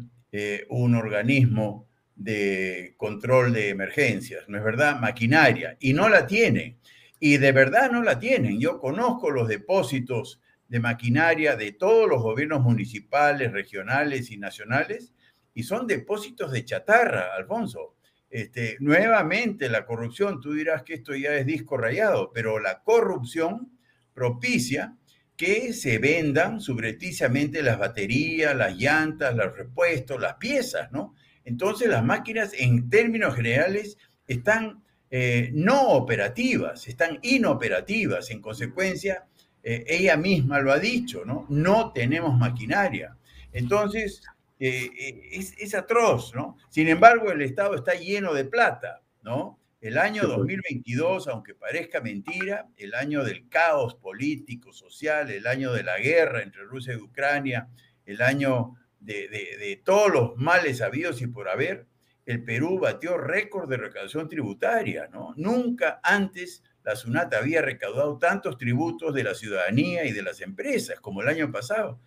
[0.68, 5.00] un organismo de control de emergencias, ¿no es verdad?
[5.00, 6.78] Maquinaria, y no la tienen.
[7.20, 8.60] Y de verdad no la tienen.
[8.60, 15.13] Yo conozco los depósitos de maquinaria de todos los gobiernos municipales, regionales y nacionales,
[15.54, 17.96] y son depósitos de chatarra, Alfonso.
[18.28, 23.78] Este, nuevamente la corrupción, tú dirás que esto ya es disco rayado, pero la corrupción
[24.12, 24.96] propicia
[25.36, 31.14] que se vendan subreticiamente las baterías, las llantas, los repuestos, las piezas, ¿no?
[31.44, 38.30] Entonces las máquinas en términos generales están eh, no operativas, están inoperativas.
[38.30, 39.26] En consecuencia,
[39.62, 41.46] eh, ella misma lo ha dicho, ¿no?
[41.48, 43.16] No tenemos maquinaria.
[43.52, 44.22] Entonces,
[44.58, 46.56] eh, es, es, atroz, ¿no?
[46.68, 49.58] Sin embargo, el Estado está lleno de plata, ¿no?
[49.80, 55.82] El año 2022, aunque parezca mentira, el año del caos político, social, el año de
[55.82, 57.68] la guerra entre Rusia y Ucrania,
[58.06, 61.86] el año de, todos los males habidos y por haber,
[62.24, 65.34] el Perú batió récord de recaudación tributaria, ¿no?
[65.36, 71.00] Nunca antes la SUNAT había recaudado tantos tributos de la ciudadanía y de las empresas
[71.00, 72.00] como el año pasado.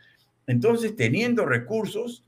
[0.47, 2.25] Entonces, teniendo recursos,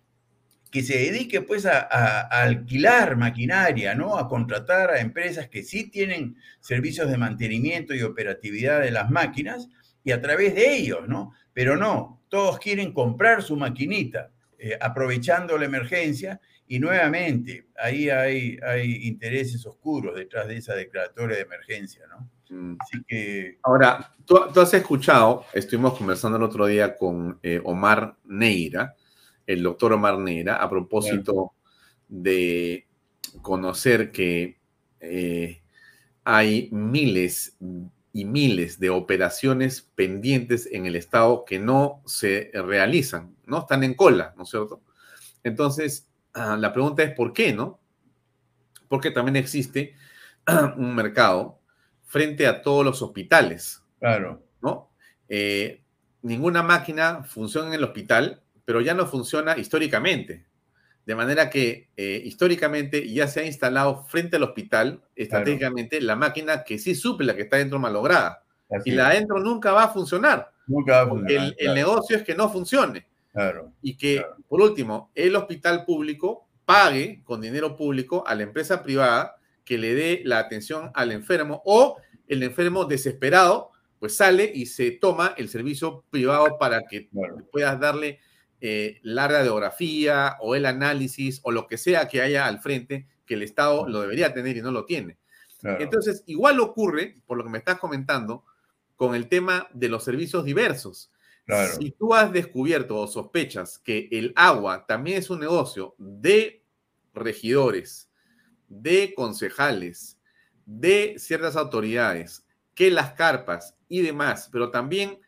[0.72, 4.18] que se dedique pues a, a, alquilar maquinaria, ¿no?
[4.18, 9.70] A contratar a empresas que sí tienen servicios de mantenimiento y operatividad de las máquinas
[10.04, 11.34] y a través de ellos, ¿no?
[11.54, 18.60] Pero no, todos quieren comprar su maquinita eh, aprovechando la emergencia y nuevamente ahí hay,
[18.62, 22.30] hay intereses oscuros detrás de esa declaratoria de emergencia, ¿no?
[22.50, 22.78] Mm.
[22.80, 23.58] Así que...
[23.64, 28.96] Ahora, tú, has escuchado, estuvimos conversando el otro día con eh, Omar Neira,
[29.50, 31.54] el doctor Omar Neira, a propósito
[32.08, 32.88] de
[33.42, 34.60] conocer que
[35.00, 35.62] eh,
[36.24, 37.58] hay miles
[38.14, 43.60] y miles de operaciones pendientes en el Estado que no se realizan ¿no?
[43.60, 44.82] Están en cola, ¿no es cierto?
[45.44, 47.80] Entonces, ah, la pregunta es ¿por qué, no?
[48.88, 49.96] Porque también existe
[50.78, 51.60] un mercado
[52.04, 53.84] frente a todos los hospitales.
[54.00, 54.44] Claro.
[54.62, 54.92] ¿No?
[55.28, 55.82] Eh,
[56.22, 60.46] ninguna máquina funciona en el hospital, pero ya no funciona históricamente.
[61.04, 66.64] De manera que eh, históricamente ya se ha instalado frente al hospital, estratégicamente, la máquina
[66.64, 68.44] que sí suple la que está dentro malograda.
[68.86, 70.52] y la adentro nunca va a funcionar.
[70.68, 71.46] Nunca va a funcionar.
[71.46, 73.08] El, el negocio es que no funcione.
[73.34, 73.74] Claro.
[73.82, 79.38] Y que, por último, el hospital público pague con dinero público a la empresa privada
[79.66, 81.98] que le dé la atención al enfermo o
[82.28, 87.10] el enfermo desesperado pues sale y se toma el servicio privado para que
[87.52, 88.20] puedas darle
[88.62, 93.36] eh, la radiografía o el análisis o lo que sea que haya al frente que
[93.36, 95.18] el Estado lo debería tener y no lo tiene.
[95.62, 98.46] Entonces, igual ocurre, por lo que me estás comentando,
[98.96, 101.12] con el tema de los servicios diversos.
[101.80, 106.64] Si tú has descubierto o sospechas que el agua también es un negocio de
[107.14, 108.10] regidores,
[108.68, 110.20] de concejales,
[110.66, 112.46] de ciertas autoridades,
[112.76, 115.20] que las carpas y demás, pero también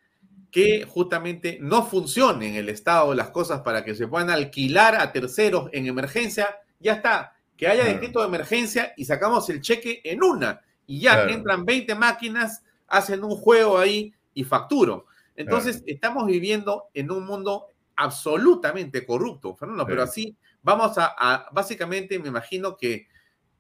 [0.52, 5.70] que justamente no funcionen el estado las cosas para que se puedan alquilar a terceros
[5.72, 7.36] en emergencia, ya está.
[7.56, 10.62] Que haya decreto de emergencia y sacamos el cheque en una.
[10.88, 15.06] Y ya entran 20 máquinas, hacen un juego ahí y facturo.
[15.36, 22.28] Entonces, estamos viviendo en un mundo absolutamente corrupto, Fernando, pero así vamos a, básicamente, me
[22.28, 23.08] imagino que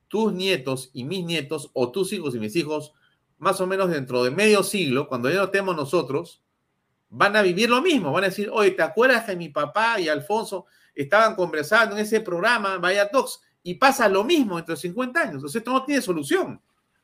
[0.08, 2.94] tus nietos y mis nietos, o tus hijos y mis hijos,
[3.38, 6.42] más o menos dentro de medio siglo, cuando ya no estemos nosotros,
[7.12, 10.07] van a vivir lo mismo, van a decir, oye, ¿te acuerdas que mi papá y
[10.07, 15.36] Alfonso estaban conversando en ese programa, Vaya Talks, y pasa lo mismo entre 50 años?
[15.36, 16.62] Entonces, esto no tiene solución.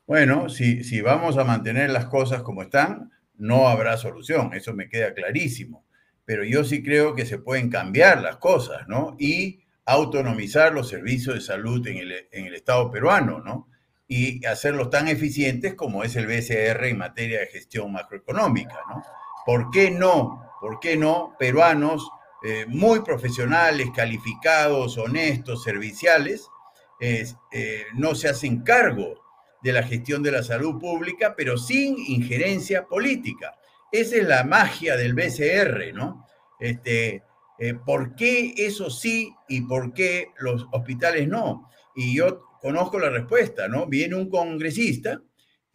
[0.07, 4.87] Bueno, si, si vamos a mantener las cosas como están, no habrá solución, eso me
[4.87, 5.85] queda clarísimo.
[6.23, 9.15] Pero yo sí creo que se pueden cambiar las cosas, ¿no?
[9.19, 13.67] Y autonomizar los servicios de salud en el, en el Estado peruano, ¿no?
[14.07, 19.03] Y hacerlos tan eficientes como es el BCR en materia de gestión macroeconómica, ¿no?
[19.47, 20.43] ¿Por qué no?
[20.59, 21.33] ¿Por qué no?
[21.39, 22.11] Peruanos
[22.43, 26.49] eh, muy profesionales, calificados, honestos, serviciales,
[26.99, 27.25] eh,
[27.95, 29.23] no se hacen cargo
[29.63, 33.57] de la gestión de la salud pública, pero sin injerencia política.
[33.89, 36.27] Esa es la magia del BCR, ¿no?
[36.59, 37.23] Este,
[37.57, 41.69] eh, ¿Por qué eso sí y por qué los hospitales no?
[41.95, 43.85] Y yo conozco la respuesta, ¿no?
[43.85, 45.21] Viene un congresista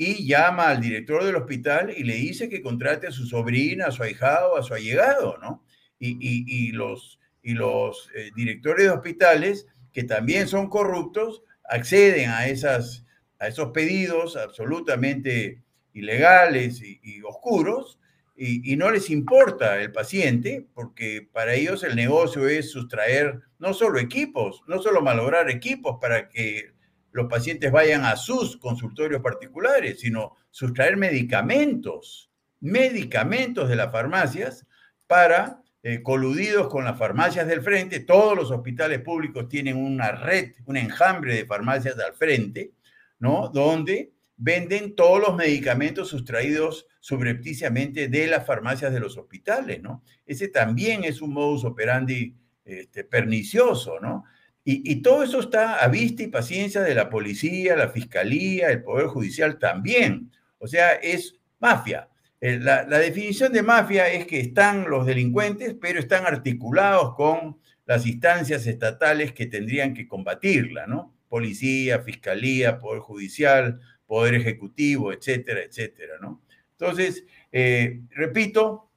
[0.04, 3.90] y llama al director del hospital y le dice que contrate a su sobrina, a
[3.92, 5.64] su ahijado, a su allegado, ¿no?
[6.00, 13.04] Y, los, y los eh, directores de hospitales, que también son corruptos, acceden a, esas,
[13.38, 18.00] a esos pedidos absolutamente ilegales y, oscuros,
[18.34, 24.00] y, no les importa el paciente, porque para ellos el negocio es sustraer no solo
[24.00, 26.72] equipos, no solo malograr equipos para que
[27.12, 34.66] los pacientes vayan a sus consultorios particulares, sino sustraer medicamentos, medicamentos de las farmacias
[35.06, 40.52] para, eh, coludidos con las farmacias del frente, todos los hospitales públicos tienen una red,
[40.66, 42.72] un enjambre de farmacias al frente,
[43.18, 43.48] ¿no?
[43.48, 50.02] Donde venden todos los medicamentos sustraídos subrepticiamente de las farmacias de los hospitales, ¿no?
[50.24, 52.34] Ese también es un modus operandi
[52.64, 54.24] este, pernicioso, ¿no?
[54.64, 59.08] Y, todo eso está a vista y paciencia de la policía, la fiscalía, el Poder
[59.08, 60.30] Judicial también.
[60.58, 62.08] O sea, es mafia.
[62.40, 68.06] Eh, la, definición de mafia es que están los delincuentes, pero están articulados con las
[68.06, 71.12] instancias estatales que tendrían que combatirla, ¿no?
[71.28, 76.40] Policía, fiscalía, Poder Judicial, Poder Ejecutivo, etcétera, etcétera, ¿no?
[76.78, 78.90] Entonces, eh, repito,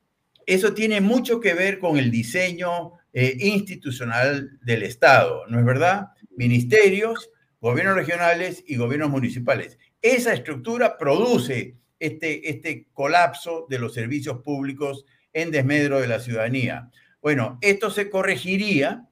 [0.45, 6.09] eso tiene mucho que ver con el diseño eh, institucional del Estado, ¿no es verdad?
[6.35, 9.79] Ministerios, gobiernos regionales y gobiernos municipales.
[10.01, 16.91] Esa estructura produce este, este colapso de los servicios públicos en desmedro de la ciudadanía.
[17.21, 19.07] Bueno, esto se corregiría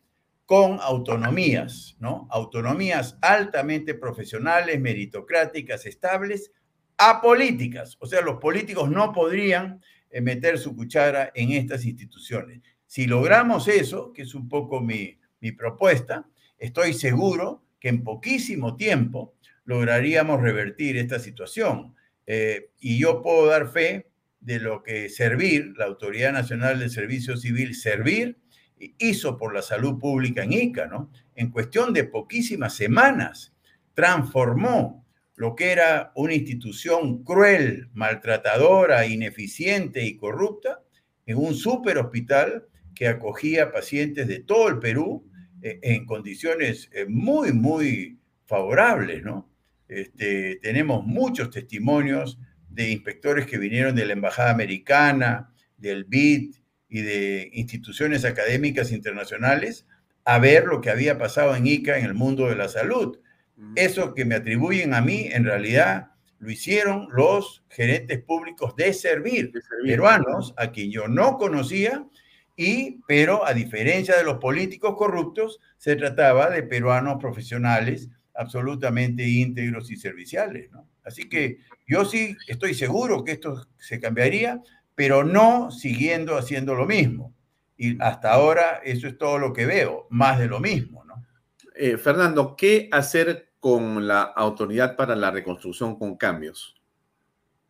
[0.45, 2.27] con autonomías, ¿no?
[2.29, 6.51] Autonomías altamente profesionales, meritocráticas, estables,
[6.97, 7.95] apolíticas.
[8.01, 12.61] O sea, los políticos no podrían eh, meter su cuchara en estas instituciones.
[12.93, 15.17] Si logramos eso, que es un poco mi,
[15.57, 16.29] propuesta,
[16.59, 19.33] estoy seguro que en poquísimo tiempo
[19.65, 21.95] lograríamos revertir esta situación.
[22.27, 27.35] Eh, y yo puedo dar fe de lo que Servir, la Autoridad Nacional del Servicio
[27.35, 28.37] Civil, Servir,
[28.77, 31.09] hizo por la salud pública en ICA, ¿no?
[31.33, 33.55] En cuestión de poquísimas semanas,
[33.95, 35.03] transformó
[35.35, 40.83] lo que era una institución cruel, maltratadora, ineficiente y corrupta
[41.25, 45.29] en un super hospital que acogía pacientes de todo el Perú
[45.61, 49.49] eh, en condiciones eh, muy, muy favorables, ¿no?
[49.87, 52.39] Este, tenemos muchos testimonios
[52.69, 56.55] de inspectores que vinieron de la Embajada Americana, del BID
[56.89, 59.85] y de instituciones académicas internacionales
[60.25, 63.19] a ver lo que había pasado en ICA en el mundo de la salud.
[63.75, 66.07] Eso que me atribuyen a mí, en realidad
[66.39, 69.51] lo hicieron los gerentes públicos de servir,
[69.85, 72.05] peruanos, a quien yo no conocía,
[72.55, 79.91] y, pero a diferencia de los políticos corruptos, se trataba de peruanos profesionales absolutamente íntegros
[79.91, 80.71] y serviciales.
[80.71, 80.87] ¿no?
[81.03, 84.61] Así que yo sí estoy seguro que esto se cambiaría,
[84.95, 87.33] pero no siguiendo haciendo lo mismo.
[87.75, 91.03] Y hasta ahora eso es todo lo que veo, más de lo mismo.
[91.05, 91.25] ¿no?
[91.75, 96.75] Eh, Fernando, ¿qué hacer con la Autoridad para la Reconstrucción con cambios?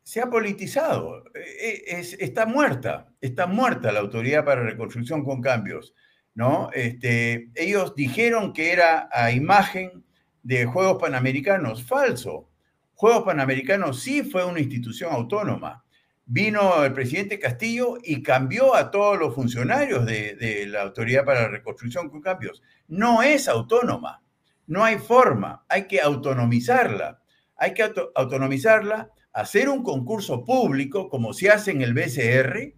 [0.03, 5.93] Se ha politizado, eh, es, está muerta, está muerta la Autoridad para Reconstrucción con cambios.
[6.35, 6.69] ¿no?
[6.73, 10.03] Este, ellos dijeron que era a imagen
[10.41, 11.83] de Juegos Panamericanos.
[11.83, 12.49] Falso.
[12.95, 15.83] Juegos Panamericanos sí fue una institución autónoma.
[16.25, 22.09] Vino el presidente Castillo y cambió a todos los funcionarios de, la Autoridad para Reconstrucción
[22.09, 22.61] con Cambios.
[22.87, 24.21] No es autónoma.
[24.67, 25.65] No hay forma.
[25.67, 27.19] Hay que autonomizarla.
[27.57, 32.73] Hay que autonomizarla, hacer un concurso público como se hace en el BCR,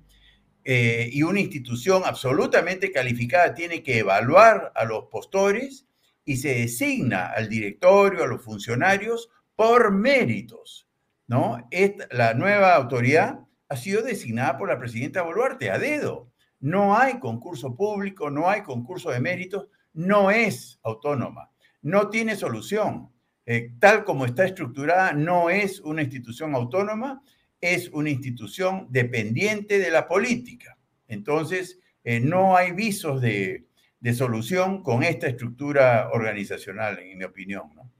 [0.67, 5.85] eh, y una institución absolutamente calificada tiene que evaluar a los postores
[6.25, 10.87] y se designa al directorio, a los funcionarios, por méritos.
[11.27, 11.69] ¿no?
[12.09, 16.31] La nueva autoridad ha sido designada por la presidenta Boluarte a dedo.
[16.59, 21.51] No hay concurso público, no hay concurso de méritos, no es autónoma,
[21.83, 23.11] no tiene solución.
[23.45, 27.21] Eh, tal como está estructurada, no es una institución autónoma,
[27.61, 30.77] es una institución dependiente de la política.
[31.07, 33.65] Entonces, eh, no hay visos de,
[33.99, 37.71] de solución con esta estructura organizacional, en mi opinión.
[37.75, 37.91] ¿no?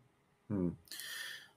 [0.56, 0.78] Mm.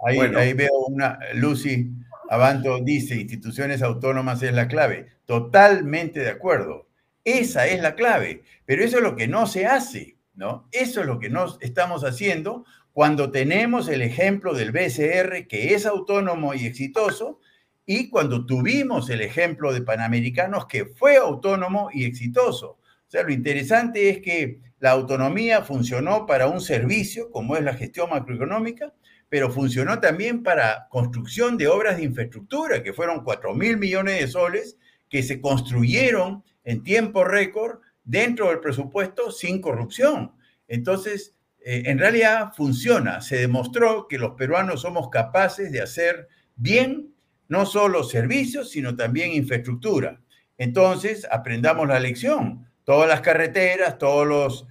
[0.07, 1.91] Ahí, ahí, veo una, Lucy
[2.31, 5.09] Abanto dice, instituciones autónomas es la clave.
[5.25, 6.89] Totalmente de acuerdo.
[7.25, 10.67] Esa es la clave, pero eso es lo que no se hace, ¿no?
[10.73, 12.65] Eso es lo que no estamos haciendo
[12.99, 17.39] cuando tenemos el ejemplo del BCR, que es autónomo y exitoso,
[17.87, 22.71] y cuando tuvimos el ejemplo de Panamericanos, que fue autónomo y exitoso.
[22.71, 27.75] O sea, lo interesante es que la autonomía funcionó para un servicio, como es la
[27.75, 28.93] gestión macroeconómica,
[29.29, 34.27] pero funcionó también para construcción de obras de infraestructura, que fueron 4 mil millones de
[34.27, 34.77] soles
[35.09, 40.33] que se construyeron en tiempo récord dentro del presupuesto sin corrupción.
[40.67, 41.38] Entonces,
[41.71, 43.21] eh, en realidad funciona.
[43.21, 47.15] Se demostró que los peruanos somos capaces de hacer bien
[47.49, 50.21] no solo servicios, sino también infraestructura.
[50.57, 54.67] Entonces, aprendamos la lección todas las carreteras, todos los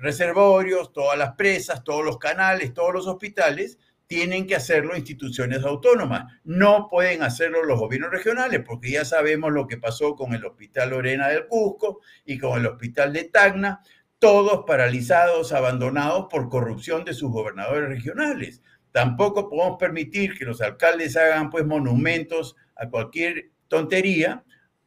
[0.00, 6.32] reservorios, todas las presas, todos los canales, todos los hospitales, tienen que hacerlo instituciones autónomas.
[6.44, 10.88] No pueden hacerlo los gobiernos regionales, porque ya sabemos lo que pasó con el Hospital
[10.88, 13.82] Lorena del Cusco y con el Hospital de Tacna,
[14.18, 18.62] todos paralizados, abandonados por corrupción de sus gobernadores regionales.
[18.92, 24.44] Tampoco podemos permitir que los alcaldes hagan pues monumentos a cualquier tontería,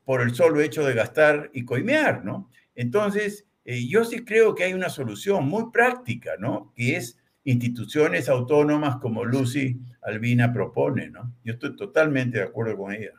[0.09, 2.49] por el solo hecho de gastar y coimear, ¿no?
[2.73, 6.73] Entonces, eh, yo sí creo que hay una solución muy práctica, ¿no?
[6.75, 11.35] Que es instituciones autónomas como Lucy Albina propone, ¿no?
[11.43, 13.11] Yo estoy totalmente de acuerdo con ella.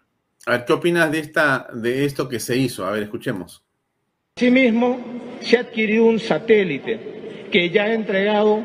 [0.47, 2.85] A ver, ¿qué opinas de, esta, de esto que se hizo?
[2.85, 3.65] A ver, escuchemos.
[4.41, 4.99] Asimismo,
[5.43, 8.65] se ha adquirido un satélite que ya ha entregado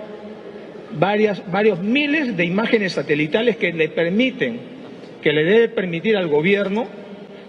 [0.97, 4.57] varias, varios miles de imágenes satelitales que le permiten,
[5.21, 6.87] que le debe permitir al gobierno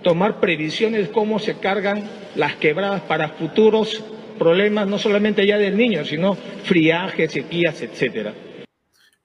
[0.02, 2.02] tomar previsiones de cómo se cargan
[2.34, 4.02] las quebradas para futuros
[4.40, 8.34] problemas, no solamente ya del niño, sino friajes, sequías, etcétera.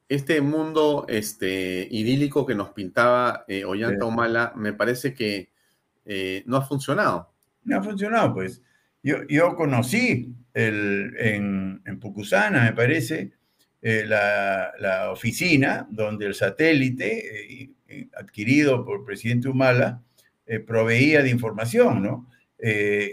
[0.10, 5.50] Este mundo este, idílico que nos pintaba eh, Ollanta Humala, me parece que
[6.06, 7.30] eh, no ha funcionado.
[7.64, 8.62] No ha funcionado, pues.
[9.04, 13.34] Yo, conocí el, en, en Pucusana, me parece,
[13.82, 20.04] eh, la, oficina donde el satélite eh, adquirido por el presidente Humala
[20.46, 22.28] eh, proveía de información,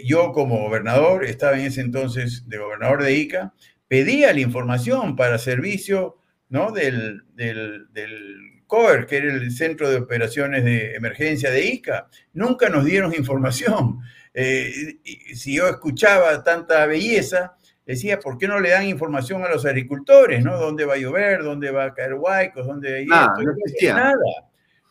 [0.05, 3.53] yo como gobernador, estaba en ese entonces de gobernador de Ica,
[3.87, 6.17] pedía la información para servicio,
[6.49, 6.71] ¿no?
[6.71, 12.07] Del, del, del COER, que era el Centro de Operaciones de Emergencia de Ica.
[12.33, 14.01] Nunca nos dieron información.
[14.33, 14.99] Eh,
[15.33, 20.43] si yo escuchaba tanta belleza, decía, ¿por qué no le dan información a los agricultores,
[20.43, 20.57] ¿no?
[20.57, 21.43] ¿Dónde va a llover?
[21.43, 22.67] ¿Dónde va a caer huaicos?
[22.67, 24.13] ¿Dónde nada, no Nada.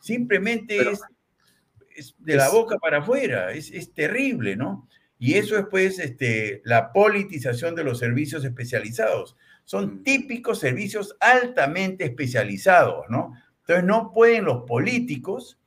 [0.01, 0.79] Simplemente
[1.97, 4.89] es de la boca para afuera, es, terrible, ¿no?
[5.19, 9.37] Y eso es pues este, la politización de los servicios especializados.
[9.65, 10.03] Son mm.
[10.05, 13.33] típicos servicios altamente especializados, ¿no?
[13.61, 15.59] Entonces no pueden los políticos,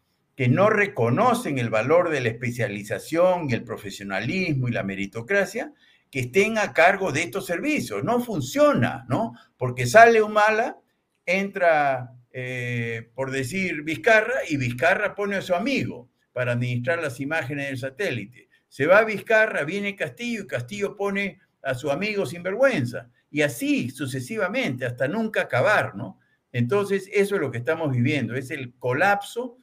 [0.41, 5.71] que no reconocen el valor de la especialización y el profesionalismo y la meritocracia,
[6.09, 8.03] que estén a cargo de estos servicios.
[8.03, 9.33] No funciona, ¿no?
[9.55, 10.79] Porque sale Humala,
[11.27, 17.67] entra, eh, por decir, Vizcarra, y Vizcarra pone a su amigo para administrar las imágenes
[17.67, 18.49] del satélite.
[18.67, 23.11] Se va a Vizcarra, viene Castillo y Castillo pone a su amigo sinvergüenza.
[23.29, 26.17] Y así sucesivamente, hasta nunca acabar, ¿no?
[26.51, 29.59] Entonces, eso es lo que estamos viviendo, es el colapso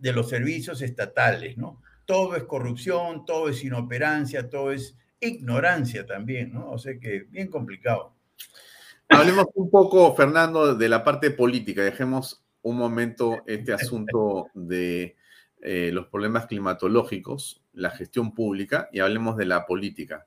[0.00, 1.80] de los servicios estatales, ¿no?
[2.04, 6.70] Todo es corrupción, todo es inoperancia, todo es ignorancia también, ¿no?
[6.70, 8.14] O sea que bien complicado.
[9.08, 11.82] Hablemos un poco, Fernando, de la parte política.
[11.82, 15.16] Dejemos un momento este asunto de
[15.62, 20.26] eh, los problemas climatológicos, la gestión pública, y hablemos de la política.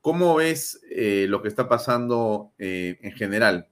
[0.00, 3.68] ¿Cómo ves eh, lo que está pasando eh, en general?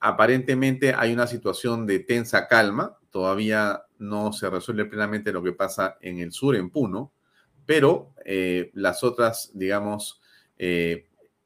[0.00, 5.96] aparentemente hay una situación de tensa calma, todavía no se resuelve plenamente lo que pasa
[6.00, 7.12] en el sur, en Puno,
[7.66, 8.14] pero
[8.74, 10.20] las otras, digamos,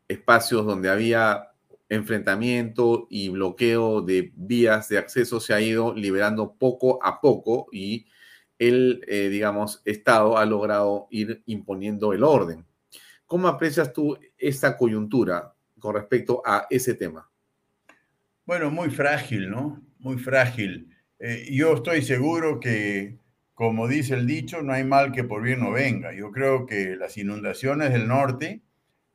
[0.08, 1.48] espacios donde había
[1.88, 8.06] enfrentamiento y bloqueo de vías de acceso se ha ido liberando poco a poco y
[8.58, 12.66] el, eh, digamos, Estado ha logrado ir imponiendo el orden.
[13.26, 17.30] ¿Cómo aprecias tú esta coyuntura con respecto a ese tema?
[18.44, 19.82] Bueno, muy frágil, ¿no?
[19.98, 20.90] Muy frágil.
[21.20, 23.18] Eh, yo estoy seguro que,
[23.54, 26.12] como dice el dicho, no hay mal que por bien no venga.
[26.14, 28.62] Yo creo que las inundaciones del norte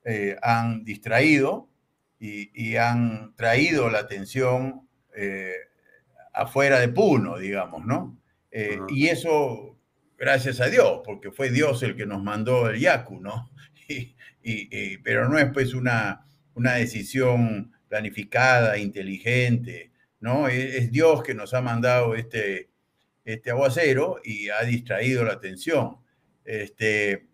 [0.03, 1.69] eh, han distraído
[2.19, 5.55] y, han traído la atención eh,
[6.33, 8.17] afuera de Puno, digamos, ¿no?
[8.87, 9.77] Y eso,
[10.17, 13.49] gracias a Dios, porque fue Dios el que nos mandó el Yaku, ¿no?
[14.45, 19.92] Y, pero no es pues una, una decisión planificada, inteligente,
[20.23, 20.47] ¿no?
[20.47, 22.69] Es, es, Dios que nos ha mandado este,
[23.25, 25.97] este aguacero y ha distraído la atención.
[26.45, 27.27] Este,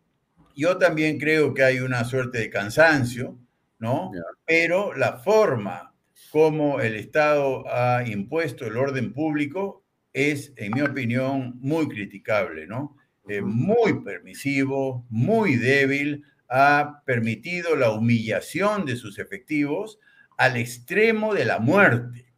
[0.56, 3.38] yo también creo que hay una suerte de cansancio,
[3.78, 4.12] ¿no?
[4.44, 5.94] Pero la forma
[6.32, 12.98] como el Estado ha impuesto el orden público es, en mi opinión, muy criticable, ¿no?
[13.28, 20.00] Eh, muy permisivo, muy débil, ha permitido la humillación de sus efectivos
[20.38, 22.29] al extremo de la muerte,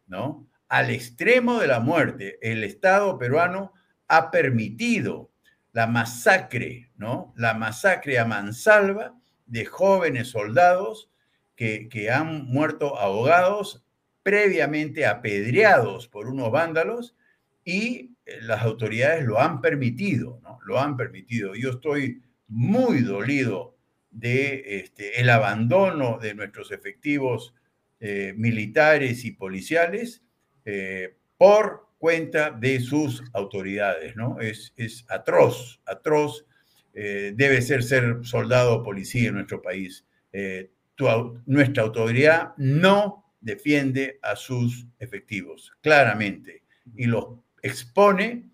[0.68, 2.38] Al extremo de la muerte.
[2.42, 3.72] El Estado peruano
[4.08, 5.30] ha permitido
[5.72, 7.32] la masacre, ¿no?
[7.36, 9.14] La masacre a mansalva
[9.46, 11.10] de jóvenes soldados
[11.56, 13.84] que, han muerto ahogados,
[14.22, 17.14] previamente apedreados por unos vándalos
[17.64, 20.40] y eh, las autoridades lo han permitido.
[20.64, 21.54] Lo han permitido.
[21.54, 23.76] Yo estoy muy dolido
[24.10, 27.54] de este, el abandono de nuestros efectivos
[28.02, 30.22] eh, militares y policiales
[30.66, 34.38] eh, por cuenta de sus autoridades, ¿no?
[34.40, 36.44] Es, es atroz, atroz.
[36.92, 40.04] debe ser ser soldado o policía en nuestro país
[41.46, 46.62] nuestra autoridad no defiende a sus efectivos, claramente,
[46.94, 47.26] y los
[47.62, 48.50] expone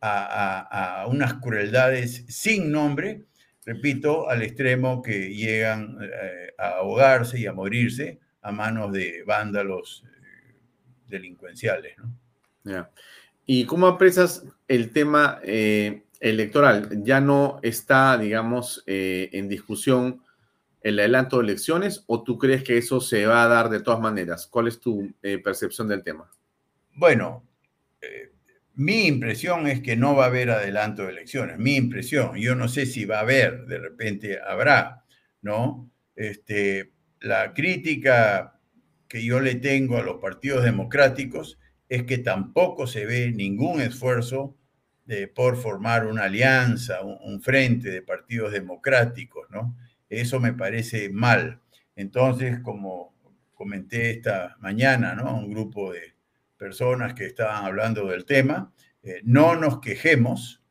[0.00, 3.22] a, unas crueldades sin nombre,
[3.64, 10.04] repito, al extremo que llegan eh, a ahogarse y a morirse a manos de vándalos
[10.04, 10.54] eh,
[11.08, 11.96] delincuenciales.
[13.46, 17.02] ¿Y cómo aprecias el tema eh, electoral?
[17.02, 20.22] Ya no está, digamos, en discusión
[20.82, 24.00] el adelanto de elecciones o tú crees que eso se va a dar de todas
[24.00, 24.46] maneras?
[24.46, 26.30] ¿Cuál es tu eh, percepción del tema?
[26.94, 27.46] Bueno,
[28.00, 28.32] eh,
[28.74, 32.36] mi impresión es que no va a haber adelanto de elecciones, mi impresión.
[32.36, 35.04] Yo no sé si va a haber, de repente habrá,
[35.42, 35.90] ¿no?
[36.16, 38.58] Este, la crítica
[39.08, 41.58] que yo le tengo a los partidos democráticos
[41.88, 44.56] es que tampoco se ve ningún esfuerzo
[45.34, 49.76] por formar una alianza, un frente de partidos democráticos, ¿no?
[50.08, 51.60] Eso me parece mal.
[51.96, 53.14] Entonces, como
[53.52, 55.36] comenté esta mañana, ¿no?
[55.36, 56.14] Un grupo de
[56.56, 58.72] personas que estaban hablando del tema,
[59.02, 60.62] eh, no nos quejemos,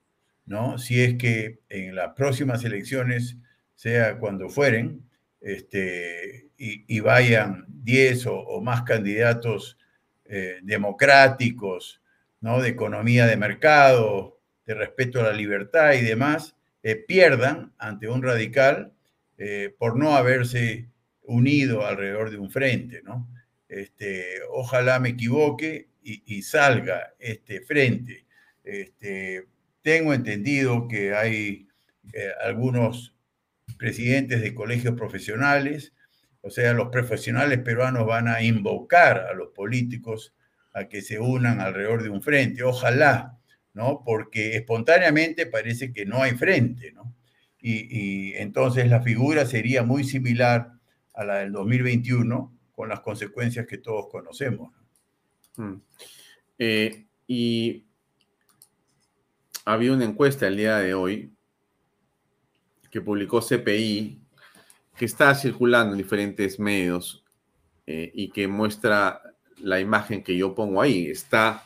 [0.46, 0.78] ¿no?
[0.78, 3.38] Si es que en las próximas elecciones,
[3.76, 5.04] sea cuando fueren,
[5.42, 9.78] este, y, vayan 10 o, más candidatos
[10.26, 12.00] eh, democráticos,
[12.40, 12.62] ¿no?
[12.62, 18.22] De economía de mercado, de respeto a la libertad y demás, eh, pierdan ante un
[18.22, 18.94] radical
[19.38, 20.88] eh, por no haberse
[21.24, 23.28] unido alrededor de un frente, ¿no?
[23.68, 28.26] Este, ojalá me equivoque y, salga este frente.
[28.64, 29.48] Este,
[29.82, 31.68] tengo entendido que hay
[32.44, 33.16] algunos
[33.82, 35.92] presidentes de colegios profesionales,
[36.42, 40.36] o sea, los profesionales peruanos van a invocar a los políticos
[40.72, 42.62] a que se unan alrededor de un frente.
[42.62, 43.40] Ojalá,
[43.74, 44.04] ¿no?
[44.06, 47.16] Porque espontáneamente parece que no hay frente, ¿no?
[47.60, 50.74] Y, entonces la figura sería muy similar
[51.16, 54.72] a la del 2021, con las consecuencias que todos conocemos.
[55.58, 55.74] Mm.
[56.60, 57.88] Eh, y
[59.66, 61.34] había una encuesta el día de hoy
[62.92, 64.22] que publicó CPI,
[64.96, 67.24] que está circulando en diferentes medios
[67.88, 69.22] eh, y que muestra
[69.62, 71.08] la imagen que yo pongo ahí.
[71.08, 71.64] Está,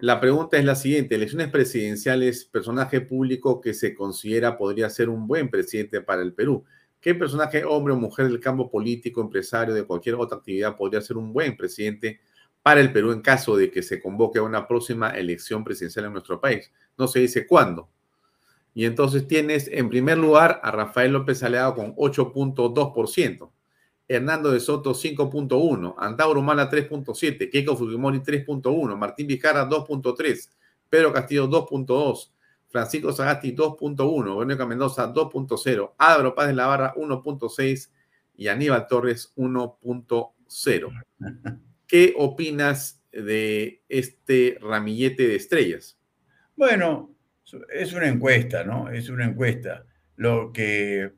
[0.00, 5.26] la pregunta es la siguiente, elecciones presidenciales, personaje público que se considera podría ser un
[5.26, 6.64] buen presidente para el Perú.
[7.00, 11.16] ¿Qué personaje, hombre o mujer del campo político, empresario, de cualquier otra actividad podría ser
[11.16, 12.20] un buen presidente
[12.62, 16.12] para el Perú en caso de que se convoque a una próxima elección presidencial en
[16.12, 16.72] nuestro país?
[16.96, 17.90] No se dice cuándo,
[18.74, 23.50] y entonces tienes en primer lugar a Rafael López Aleado con 8.2%,
[24.08, 30.50] Hernando de Soto 5.1%, Antauro Mala 3.7%, Keiko Fujimori 3.1%, Martín Vizcarra 2.3%,
[30.90, 32.30] Pedro Castillo 2.2%,
[32.68, 37.88] Francisco Sagasti 2.1%, Verónica Mendoza 2.0%, Álvaro Paz de la Barra 1.6%
[38.36, 41.04] y Aníbal Torres 1.0%.
[41.86, 45.96] ¿Qué opinas de este ramillete de estrellas?
[46.56, 47.13] Bueno,
[47.72, 48.90] es una encuesta, ¿no?
[48.90, 49.84] Es una encuesta.
[50.16, 51.12] Lo que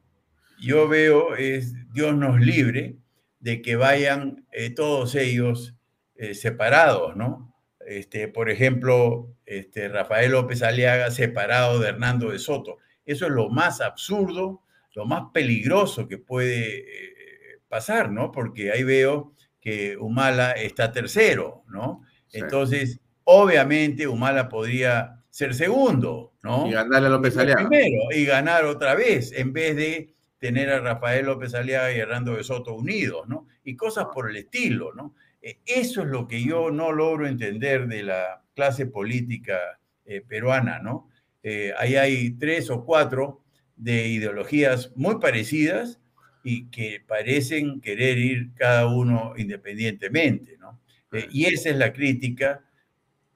[0.60, 2.96] yo veo es Dios nos libre
[3.40, 5.76] de que vayan eh, todos ellos
[6.16, 7.54] eh, separados, ¿no?
[7.86, 12.78] Este, por ejemplo, este, Rafael López Aliaga separado de Hernando de Soto.
[13.04, 14.62] Eso es lo más absurdo,
[14.94, 18.32] lo más peligroso que puede eh, pasar, ¿no?
[18.32, 22.02] Porque ahí veo que Humala está tercero, ¿no?
[22.32, 26.66] Entonces, obviamente Humala podría ser segundo, ¿no?
[26.66, 27.68] Y ganarle a López Aliaga.
[27.68, 32.36] Primero, y ganar otra vez, en vez de tener a Rafael López Aliaga y Hernando
[32.36, 33.46] de Soto unidos, ¿no?
[33.62, 35.14] Y cosas por el estilo, ¿no?
[35.42, 39.58] E, eso es lo que yo no logro entender de la clase política
[40.06, 41.10] eh, peruana, ¿no?
[41.42, 43.42] Eh, ahí hay tres o cuatro
[43.76, 46.00] de ideologías muy parecidas
[46.44, 50.80] y que parecen querer ir cada uno independientemente, ¿no?
[51.12, 52.65] Eh, y esa es la crítica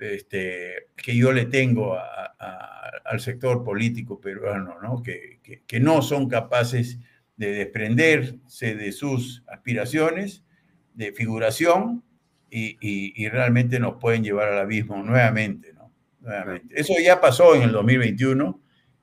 [0.00, 1.96] este, que yo le tengo
[3.04, 5.02] al sector político peruano, ¿no?
[5.02, 5.40] Que,
[5.80, 6.98] no son capaces
[7.36, 10.44] de desprenderse de sus aspiraciones,
[10.94, 12.02] de figuración,
[12.50, 15.92] y, realmente nos pueden llevar al abismo nuevamente, ¿no?
[16.70, 18.60] Eso ya pasó en el 2021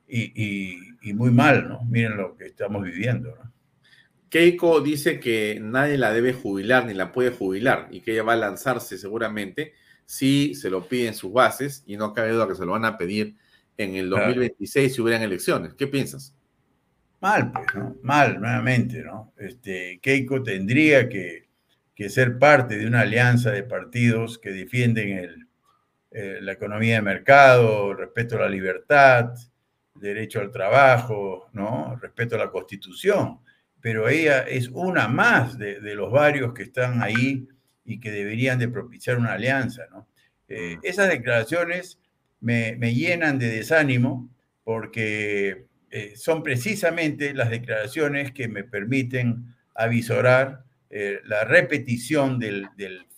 [0.08, 1.84] y, y, muy mal, ¿no?
[1.86, 3.54] Miren lo que estamos viviendo, ¿no?
[4.30, 8.34] Keiko dice que nadie la debe jubilar ni la puede jubilar y que ella va
[8.34, 9.74] a lanzarse seguramente
[10.08, 12.98] si se lo piden sus bases y no cabe duda que se lo van a
[12.98, 13.36] pedir
[13.78, 15.74] en el 2026 si hubieran elecciones.
[15.76, 16.34] ¿Qué piensas?
[17.20, 17.96] Mal, pues, ¿no?
[18.02, 19.34] Mal, nuevamente, ¿no?
[19.38, 21.46] Este, Keiko tendría que,
[22.10, 25.48] ser parte de una alianza de partidos que defienden el,
[26.12, 29.34] eh, la economía de mercado, el respeto a la libertad,
[29.96, 31.98] derecho al trabajo, ¿no?
[32.00, 33.40] Respeto a la constitución.
[33.82, 37.48] Pero ella es una más de, de los varios que están ahí
[37.88, 39.84] y que deberían de propiciar una alianza.
[39.90, 40.08] ¿no?
[40.50, 42.00] Eh, esas declaraciones
[42.42, 44.30] me, llenan de desánimo
[44.64, 52.68] porque eh, son precisamente las declaraciones que me permiten avisorar eh, la repetición del,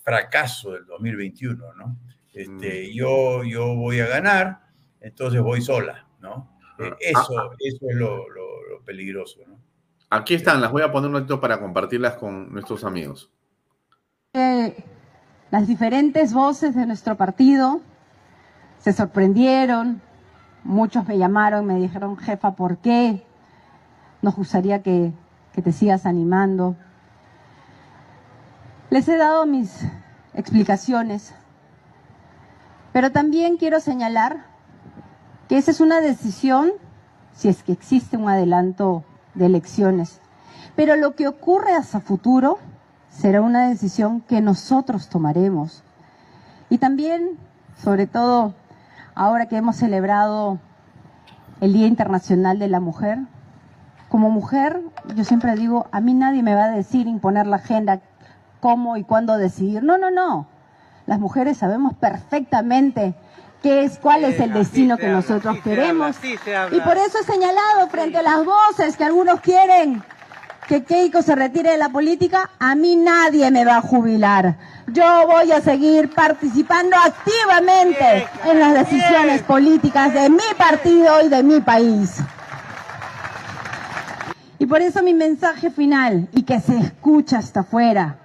[0.03, 1.73] fracaso del 2021.
[1.73, 1.97] ¿no?
[2.31, 2.93] Este, mm.
[2.93, 4.59] yo, yo voy a ganar,
[5.01, 6.07] entonces voy sola.
[6.21, 6.55] ¿no?
[6.77, 7.55] Ah, eso, ah, ah.
[7.59, 8.23] eso es lo,
[8.85, 9.41] peligroso.
[9.47, 9.59] ¿no?
[10.11, 13.31] Aquí están, las voy a poner un momento para compartirlas con nuestros amigos
[14.33, 17.81] las diferentes voces de nuestro partido
[18.77, 20.03] se sorprendieron,
[20.63, 23.25] muchos me llamaron, me dijeron, jefa, ¿por qué?
[24.21, 25.13] Nos gustaría que,
[25.53, 26.75] que te sigas animando.
[28.91, 29.83] Les he dado mis
[30.35, 31.33] explicaciones,
[32.93, 34.45] pero también quiero señalar
[35.47, 36.71] que esa es una decisión
[37.33, 39.03] si es que existe un adelanto
[39.33, 40.21] de elecciones.
[40.75, 42.59] Pero lo que ocurre hasta futuro
[43.09, 45.83] será una decisión que nosotros tomaremos.
[46.69, 47.37] Y también,
[47.81, 48.53] sobre todo,
[49.15, 50.59] ahora que hemos celebrado
[51.61, 53.19] el Día Internacional de la Mujer,
[54.07, 54.81] como mujer,
[55.15, 58.01] yo siempre digo, a mí nadie me va a decir imponer la agenda,
[58.59, 59.83] cómo y cuándo decidir.
[59.83, 60.47] No, no, no.
[61.05, 63.15] Las mujeres sabemos perfectamente
[63.61, 66.15] qué es, cuál es el destino que nosotros queremos.
[66.23, 70.03] y por eso he señalado frente a las voces que algunos quieren
[70.69, 74.55] que Keiko se retire de la política, a mí nadie me va a jubilar.
[74.85, 81.41] Yo voy a seguir participando activamente en las decisiones políticas de mi partido y de
[81.41, 82.17] mi país.
[84.59, 88.17] Y por eso mi mensaje final, y que se escucha hasta afuera,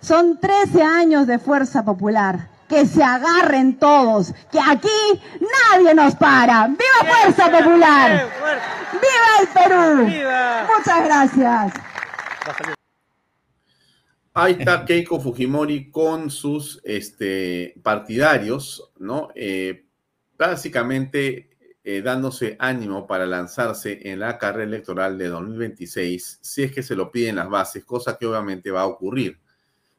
[0.00, 4.88] son 13 años de fuerza popular, que se agarren todos, que aquí
[5.72, 6.68] nadie nos para.
[6.68, 8.28] ¡Viva Fuerza Popular!
[9.00, 10.06] ¡Viva el Perú!
[10.76, 11.74] Muchas gracias.
[14.32, 19.28] Ahí está Keiko Fujimori con sus este, partidarios, ¿no?
[19.34, 19.84] Eh,
[20.36, 21.50] básicamente
[21.86, 26.96] eh, dándose ánimo para lanzarse en la carrera electoral de 2026, si es que se
[26.96, 29.38] lo piden las bases, cosa que obviamente va a ocurrir.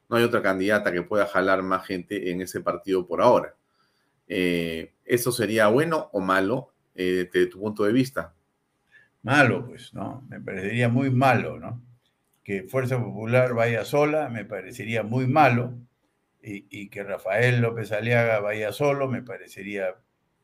[0.08, 3.54] No hay otra candidata que pueda jalar más gente en ese partido por ahora.
[4.26, 8.34] Eh, ¿Eso sería bueno o malo eh, desde tu punto de vista?
[9.26, 10.24] Malo, pues, ¿no?
[10.28, 11.82] Me parecería muy malo, ¿no?
[12.44, 15.74] Que Fuerza Popular vaya sola, me parecería muy malo.
[16.40, 19.96] Y, y que Rafael López Aliaga vaya solo, me parecería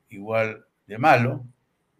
[0.08, 1.44] igual de malo,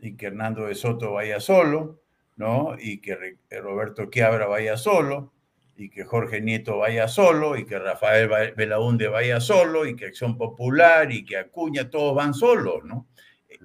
[0.01, 2.01] y que Hernando de Soto vaya solo,
[2.35, 2.75] ¿no?
[2.77, 5.33] Y que Roberto Quiabra vaya solo,
[5.77, 10.37] y que Jorge Nieto vaya solo, y que Rafael Belaunde vaya solo, y que Acción
[10.37, 13.07] Popular, y que Acuña, todos van solos, ¿no?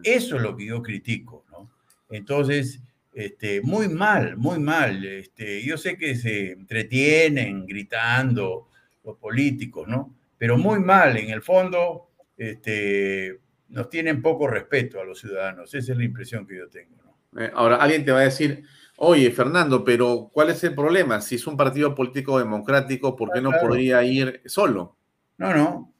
[0.03, 1.71] Eso es lo que yo critico, ¿no?
[2.11, 2.83] Entonces,
[3.17, 5.03] este, muy mal, muy mal.
[5.03, 8.69] Este, yo sé que se entretienen gritando
[9.03, 10.15] los políticos, ¿no?
[10.37, 13.39] Pero muy mal, en el fondo, este,
[13.69, 15.73] nos tienen poco respeto a los ciudadanos.
[15.73, 17.17] Esa es la impresión que yo tengo.
[17.39, 18.63] Eh, ahora, alguien te va a decir,
[18.97, 21.19] oye, Fernando, pero ¿cuál es el problema?
[21.19, 24.95] Si es un partido político democrático, ¿por qué no podría ir solo?
[25.39, 25.91] No, no.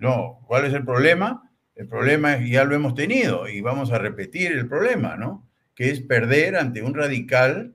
[0.00, 1.48] No, ¿cuál es el problema?
[1.76, 5.46] El problema es, ya lo hemos tenido y vamos a repetir el problema, ¿no?
[5.80, 7.74] Que es perder ante un radical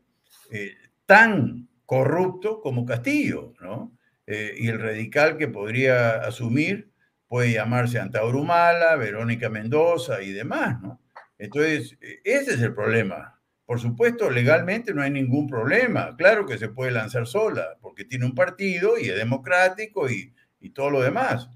[0.52, 0.76] eh,
[1.08, 3.98] tan corrupto como Castillo, ¿no?
[4.28, 6.92] Eh, y el radical que podría asumir
[7.28, 11.02] puede llamarse Antaurumala, Verónica Mendoza y demás, ¿no?
[11.40, 13.42] Entonces, e, ese es el problema.
[13.66, 16.16] Por supuesto, legalmente no hay ningún problema.
[16.16, 20.32] Claro que se puede lanzar sola, porque tiene un partido y es democrático y,
[20.76, 21.50] todo lo demás.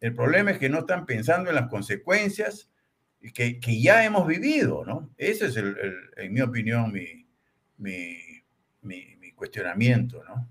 [0.00, 2.70] El problema es que no están pensando en las consecuencias
[3.32, 5.10] que, que ya hemos vivido, ¿no?
[5.16, 5.76] Ese es, el,
[6.16, 7.26] en mi opinión, mi,
[7.78, 8.18] mi,
[8.82, 10.48] mi, cuestionamiento, ¿no?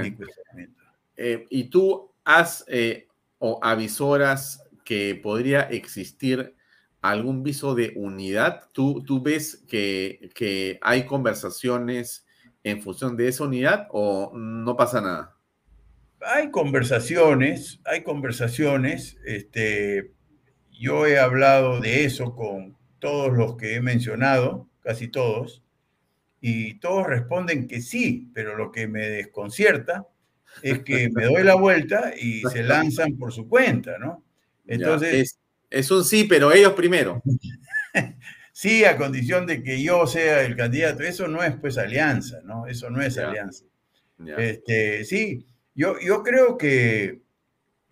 [0.00, 0.82] Mi cuestionamiento.
[1.16, 6.54] Eh, y tú has eh, o avisoras que podría existir
[7.00, 8.68] algún viso de unidad?
[8.72, 12.26] ¿Tú, tú ves que, que, hay conversaciones
[12.62, 15.36] en función de esa unidad o no pasa nada?
[16.20, 19.16] Hay conversaciones, hay conversaciones.
[19.24, 20.12] Este,
[20.80, 25.62] yo he hablado de eso con todos los que he mencionado, casi todos,
[26.40, 30.06] y todos responden que sí, pero lo que me desconcierta
[30.62, 34.24] es que me doy la vuelta y se lanzan por su cuenta, ¿no?
[34.66, 35.38] Entonces...
[35.68, 37.22] Es, un sí, pero ellos primero.
[38.52, 41.04] sí, a condición de que yo sea el candidato.
[41.04, 42.66] Eso no es pues alianza, ¿no?
[42.66, 43.66] Eso no es alianza.
[44.36, 47.20] Este, sí, yo, yo creo que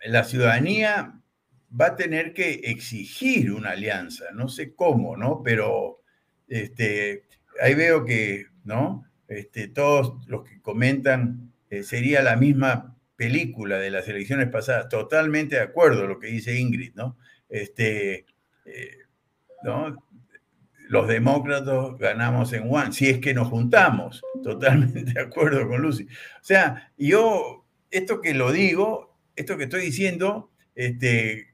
[0.04, 1.18] la ciudadanía
[1.68, 5.42] va a tener que exigir una alianza, no sé cómo, ¿no?
[5.42, 6.00] Pero
[6.48, 7.24] este,
[7.60, 9.04] ahí veo que, ¿no?
[9.28, 14.88] Este, todos los que comentan eh, sería la misma película de las elecciones pasadas.
[14.88, 17.18] Totalmente de acuerdo lo que dice Ingrid, ¿no?
[17.48, 18.26] Este,
[18.64, 18.98] eh,
[19.62, 19.96] ¿no?
[20.88, 24.22] Los demócratas ganamos en One, si es que nos juntamos.
[24.42, 26.04] Totalmente de acuerdo con Lucy.
[26.04, 31.48] O sea, yo, esto que lo digo, esto que estoy diciendo, este,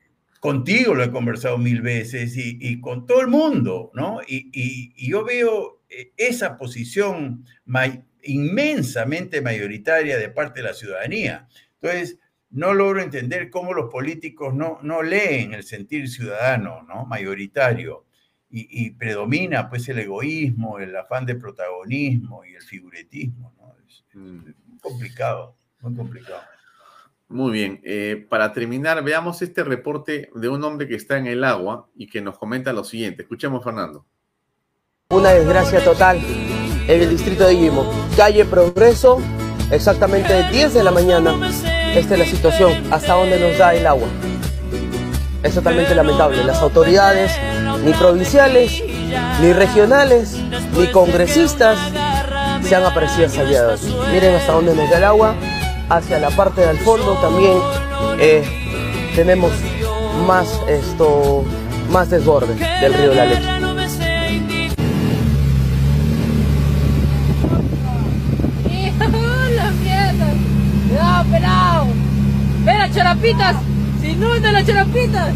[0.44, 4.20] contigo lo he conversado mil veces y, con todo el mundo, ¿no?
[4.28, 7.46] Y, y yo veo eh, esa posición
[8.22, 11.48] inmensamente mayoritaria de parte de la ciudadanía.
[11.80, 12.18] Entonces,
[12.50, 17.06] no logro entender cómo los políticos no, no leen el sentir ciudadano, ¿no?
[17.06, 18.04] Mayoritario.
[18.50, 23.74] Y, predomina pues el egoísmo, el afán de protagonismo y el figuretismo, ¿no?
[23.88, 24.78] Es, mm.
[24.82, 26.42] complicado, muy complicado.
[27.34, 27.80] Muy bien.
[27.82, 32.06] Eh, para terminar, veamos este reporte de un hombre que está en el agua y
[32.06, 33.22] que nos comenta lo siguiente.
[33.22, 34.06] Escuchemos, Fernando.
[35.08, 36.20] Una desgracia total
[36.86, 37.92] en el distrito de Guimo.
[38.16, 39.20] Calle Progreso,
[39.72, 41.34] exactamente 10 de la mañana.
[41.96, 44.06] Esta es la situación, hasta donde nos da el agua.
[45.42, 46.44] Es totalmente lamentable.
[46.44, 47.32] Las autoridades,
[47.84, 48.80] ni provinciales,
[49.40, 50.38] ni regionales,
[50.78, 51.80] ni congresistas,
[52.62, 53.42] se han aparecido hasta.
[54.12, 55.34] Miren hasta dónde nos da el agua.
[55.88, 57.58] Hacia la parte del fondo también
[58.18, 58.42] eh,
[59.14, 59.52] tenemos
[60.26, 61.44] más, esto,
[61.90, 63.64] más desborde del río de la Leche.
[71.30, 71.86] pelado.
[72.64, 73.56] Ve las charapitas.
[74.00, 75.34] Se inundan las charapitas.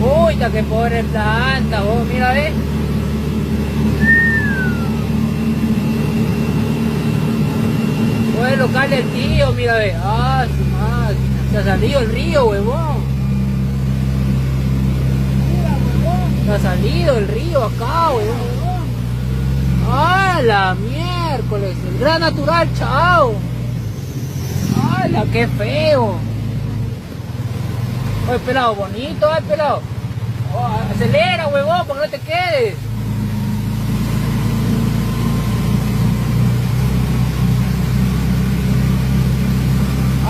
[0.00, 2.52] Uy, qué pobre planta, vos, mira, ve.
[8.40, 9.94] Fue local el tío, mira, ve.
[10.02, 11.50] Ah, su máquina.
[11.52, 13.04] Se ha salido el río, huevón.
[16.46, 18.80] Se ha salido el río acá, huevón.
[19.90, 21.76] ¡Ah, la miércoles!
[21.86, 23.34] El gran natural, chao.
[24.88, 26.14] ¡Hala, qué feo!
[28.26, 29.82] Oye, pelado, bonito, ay, pelado.
[30.56, 32.74] Oh, acelera, huevón, para que no te quedes.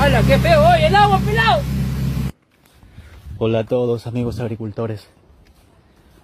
[0.00, 0.66] ¡Hala, qué feo!
[0.66, 1.60] ¡Oye, el agua, pelado!
[3.36, 5.06] Hola a todos amigos agricultores.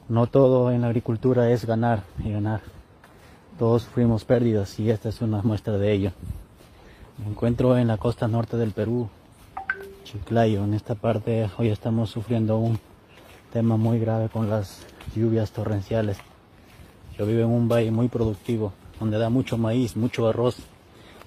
[0.09, 2.63] No todo en la agricultura es ganar y ganar.
[3.59, 6.13] Todos sufrimos pérdidas y esta es una muestra de ello.
[7.19, 9.11] Me encuentro en la costa norte del Perú,
[10.05, 10.65] Chiclayo.
[10.65, 12.81] En esta parte hoy estamos sufriendo un
[13.53, 16.17] tema muy grave con las lluvias torrenciales.
[17.19, 20.57] Yo vivo en un valle muy productivo, donde da mucho maíz, mucho arroz.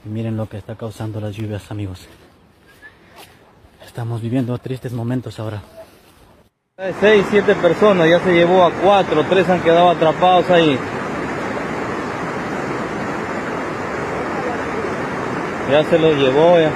[0.04, 2.08] Y miren lo que está causando las lluvias, amigos.
[4.00, 5.62] Estamos viviendo tristes momentos ahora.
[7.02, 10.80] Seis, siete personas, ya se llevó a cuatro, tres han quedado atrapados ahí.
[15.70, 16.72] Ya se los llevó ya.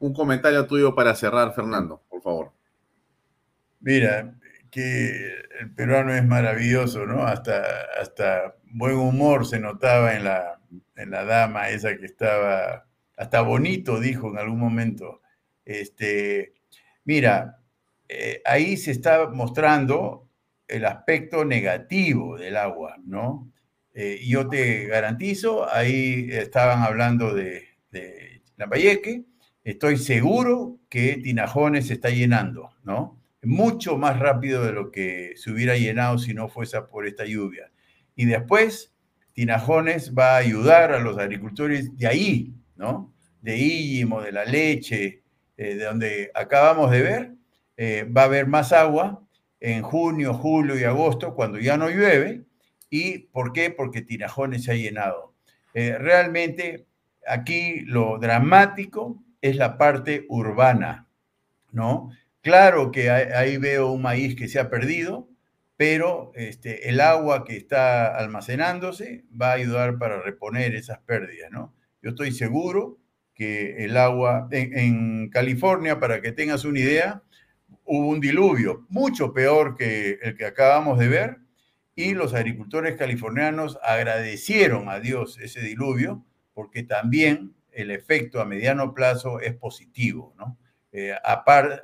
[0.00, 2.50] Un comentario tuyo para cerrar, Fernando, por favor.
[3.78, 4.34] Mira,
[4.72, 7.22] que el peruano es maravilloso, ¿no?
[7.28, 7.62] Hasta,
[8.02, 10.58] hasta buen humor se notaba en la,
[10.96, 12.86] en la dama esa que estaba,
[13.16, 15.20] hasta bonito dijo en algún momento.
[15.68, 16.54] Este,
[17.04, 17.60] mira,
[18.08, 20.26] eh, ahí se está mostrando
[20.66, 23.52] el aspecto negativo del agua, ¿no?
[23.92, 29.26] Eh, yo te garantizo, ahí estaban hablando de, de Lambayeque,
[29.62, 33.20] estoy seguro que Tinajones se está llenando, ¿no?
[33.42, 37.70] Mucho más rápido de lo que se hubiera llenado si no fuese por esta lluvia.
[38.16, 38.94] Y después,
[39.34, 43.14] Tinajones va a ayudar a los agricultores de ahí, ¿no?
[43.42, 45.24] De Íllimo, de la leche,
[45.58, 47.34] eh, de donde acabamos de ver,
[47.76, 49.26] eh, va a haber más agua
[49.58, 52.44] en junio, julio y agosto, cuando ya no llueve.
[52.88, 53.70] ¿Y por qué?
[53.70, 55.34] Porque Tinajones se ha llenado.
[55.74, 56.86] Eh, realmente
[57.26, 61.08] aquí lo dramático es la parte urbana,
[61.72, 62.10] ¿no?
[62.40, 65.28] Claro que ahí veo un maíz que se ha perdido,
[65.76, 71.74] pero este, el agua que está almacenándose va a ayudar para reponer esas pérdidas, ¿no?
[72.00, 72.98] Yo estoy seguro
[73.38, 77.22] que el agua en, California, para que tengas una idea,
[77.84, 81.36] hubo un diluvio mucho peor que el que acabamos de ver
[81.94, 88.92] y los agricultores californianos agradecieron a Dios ese diluvio porque también el efecto a mediano
[88.92, 90.58] plazo es positivo, ¿no?
[90.90, 91.14] Eh,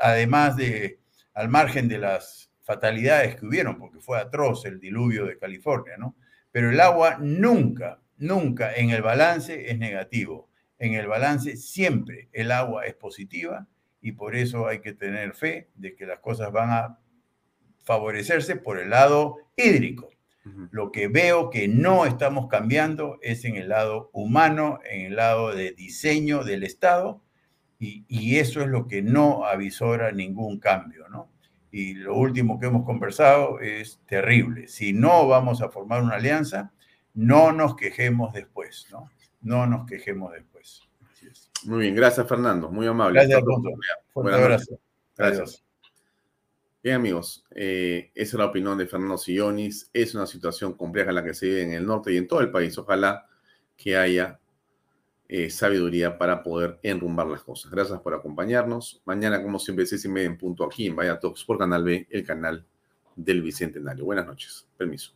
[0.01, 0.99] además de,
[1.35, 6.17] al margen de las fatalidades que hubieron, porque fue atroz el diluvio de California, ¿no?
[6.51, 10.51] Pero el agua nunca, nunca en el balance es negativo.
[10.79, 13.67] En el balance siempre el agua es positiva
[14.01, 16.99] y por eso hay que tener fe de que las cosas van a
[17.85, 20.11] favorecerse por el lado hídrico.
[20.73, 25.55] Lo que veo que no estamos cambiando es en el lado humano, en el lado
[25.55, 27.23] de diseño del Estado,
[27.79, 31.31] y, y, eso es lo que no avisora ningún cambio, ¿no?
[31.73, 34.69] Y lo último que hemos conversado es terrible.
[34.69, 36.73] Si no vamos a formar una alianza,
[37.15, 39.11] no nos quejemos después, ¿no?
[39.41, 40.54] No nos quejemos después.
[41.65, 43.21] Muy bien, gracias Fernando, muy amable.
[43.21, 43.71] Gracias, Alfonso.
[44.13, 44.79] Fuerte abrazo.
[45.17, 45.41] Gracias.
[45.41, 45.65] Adiós.
[46.83, 49.89] Bien amigos, eh, esa es la opinión de Fernando Sillonis.
[49.95, 52.51] Es una situación compleja la que se vive en el norte y en todo el
[52.51, 52.77] país.
[52.77, 53.27] Ojalá
[53.75, 54.39] que haya
[55.27, 57.71] eh, sabiduría para poder enrumbar las cosas.
[57.71, 59.01] Gracias por acompañarnos.
[59.07, 62.07] Mañana, como siempre, seis y media en punto aquí en Vaya Talks por Canal B,
[62.11, 62.67] el canal
[63.17, 64.05] del Bicentenario.
[64.05, 64.69] Buenas noches.
[64.77, 65.15] Permiso.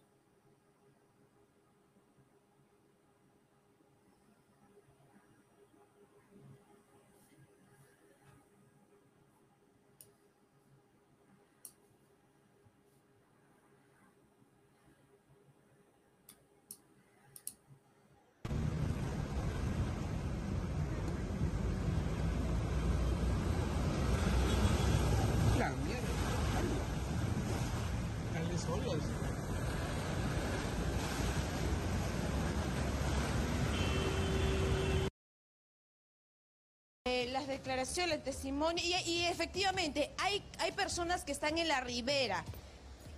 [37.10, 41.81] Eh, las declaraciones, el testimonio, y, y efectivamente hay, hay personas que están en la
[41.81, 42.44] ribera.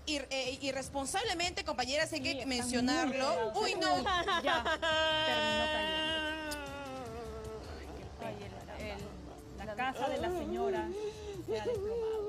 [0.07, 3.53] Ir- eh, irresponsablemente, compañeras, hay que mencionarlo.
[3.63, 4.03] Uy, no.
[4.43, 5.65] Ya, terminó
[8.21, 8.57] cayendo.
[9.67, 10.89] La casa de la señora
[11.47, 12.21] se ha desplomado.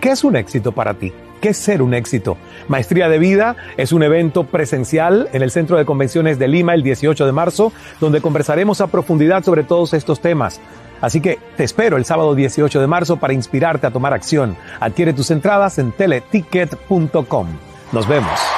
[0.00, 1.12] ¿Qué es un éxito para ti?
[1.40, 2.36] ¿Qué es ser un éxito?
[2.68, 6.82] Maestría de Vida es un evento presencial en el Centro de Convenciones de Lima el
[6.82, 10.60] 18 de marzo, donde conversaremos a profundidad sobre todos estos temas.
[11.00, 14.56] Así que te espero el sábado 18 de marzo para inspirarte a tomar acción.
[14.80, 17.48] Adquiere tus entradas en teleticket.com.
[17.92, 18.57] Nos vemos.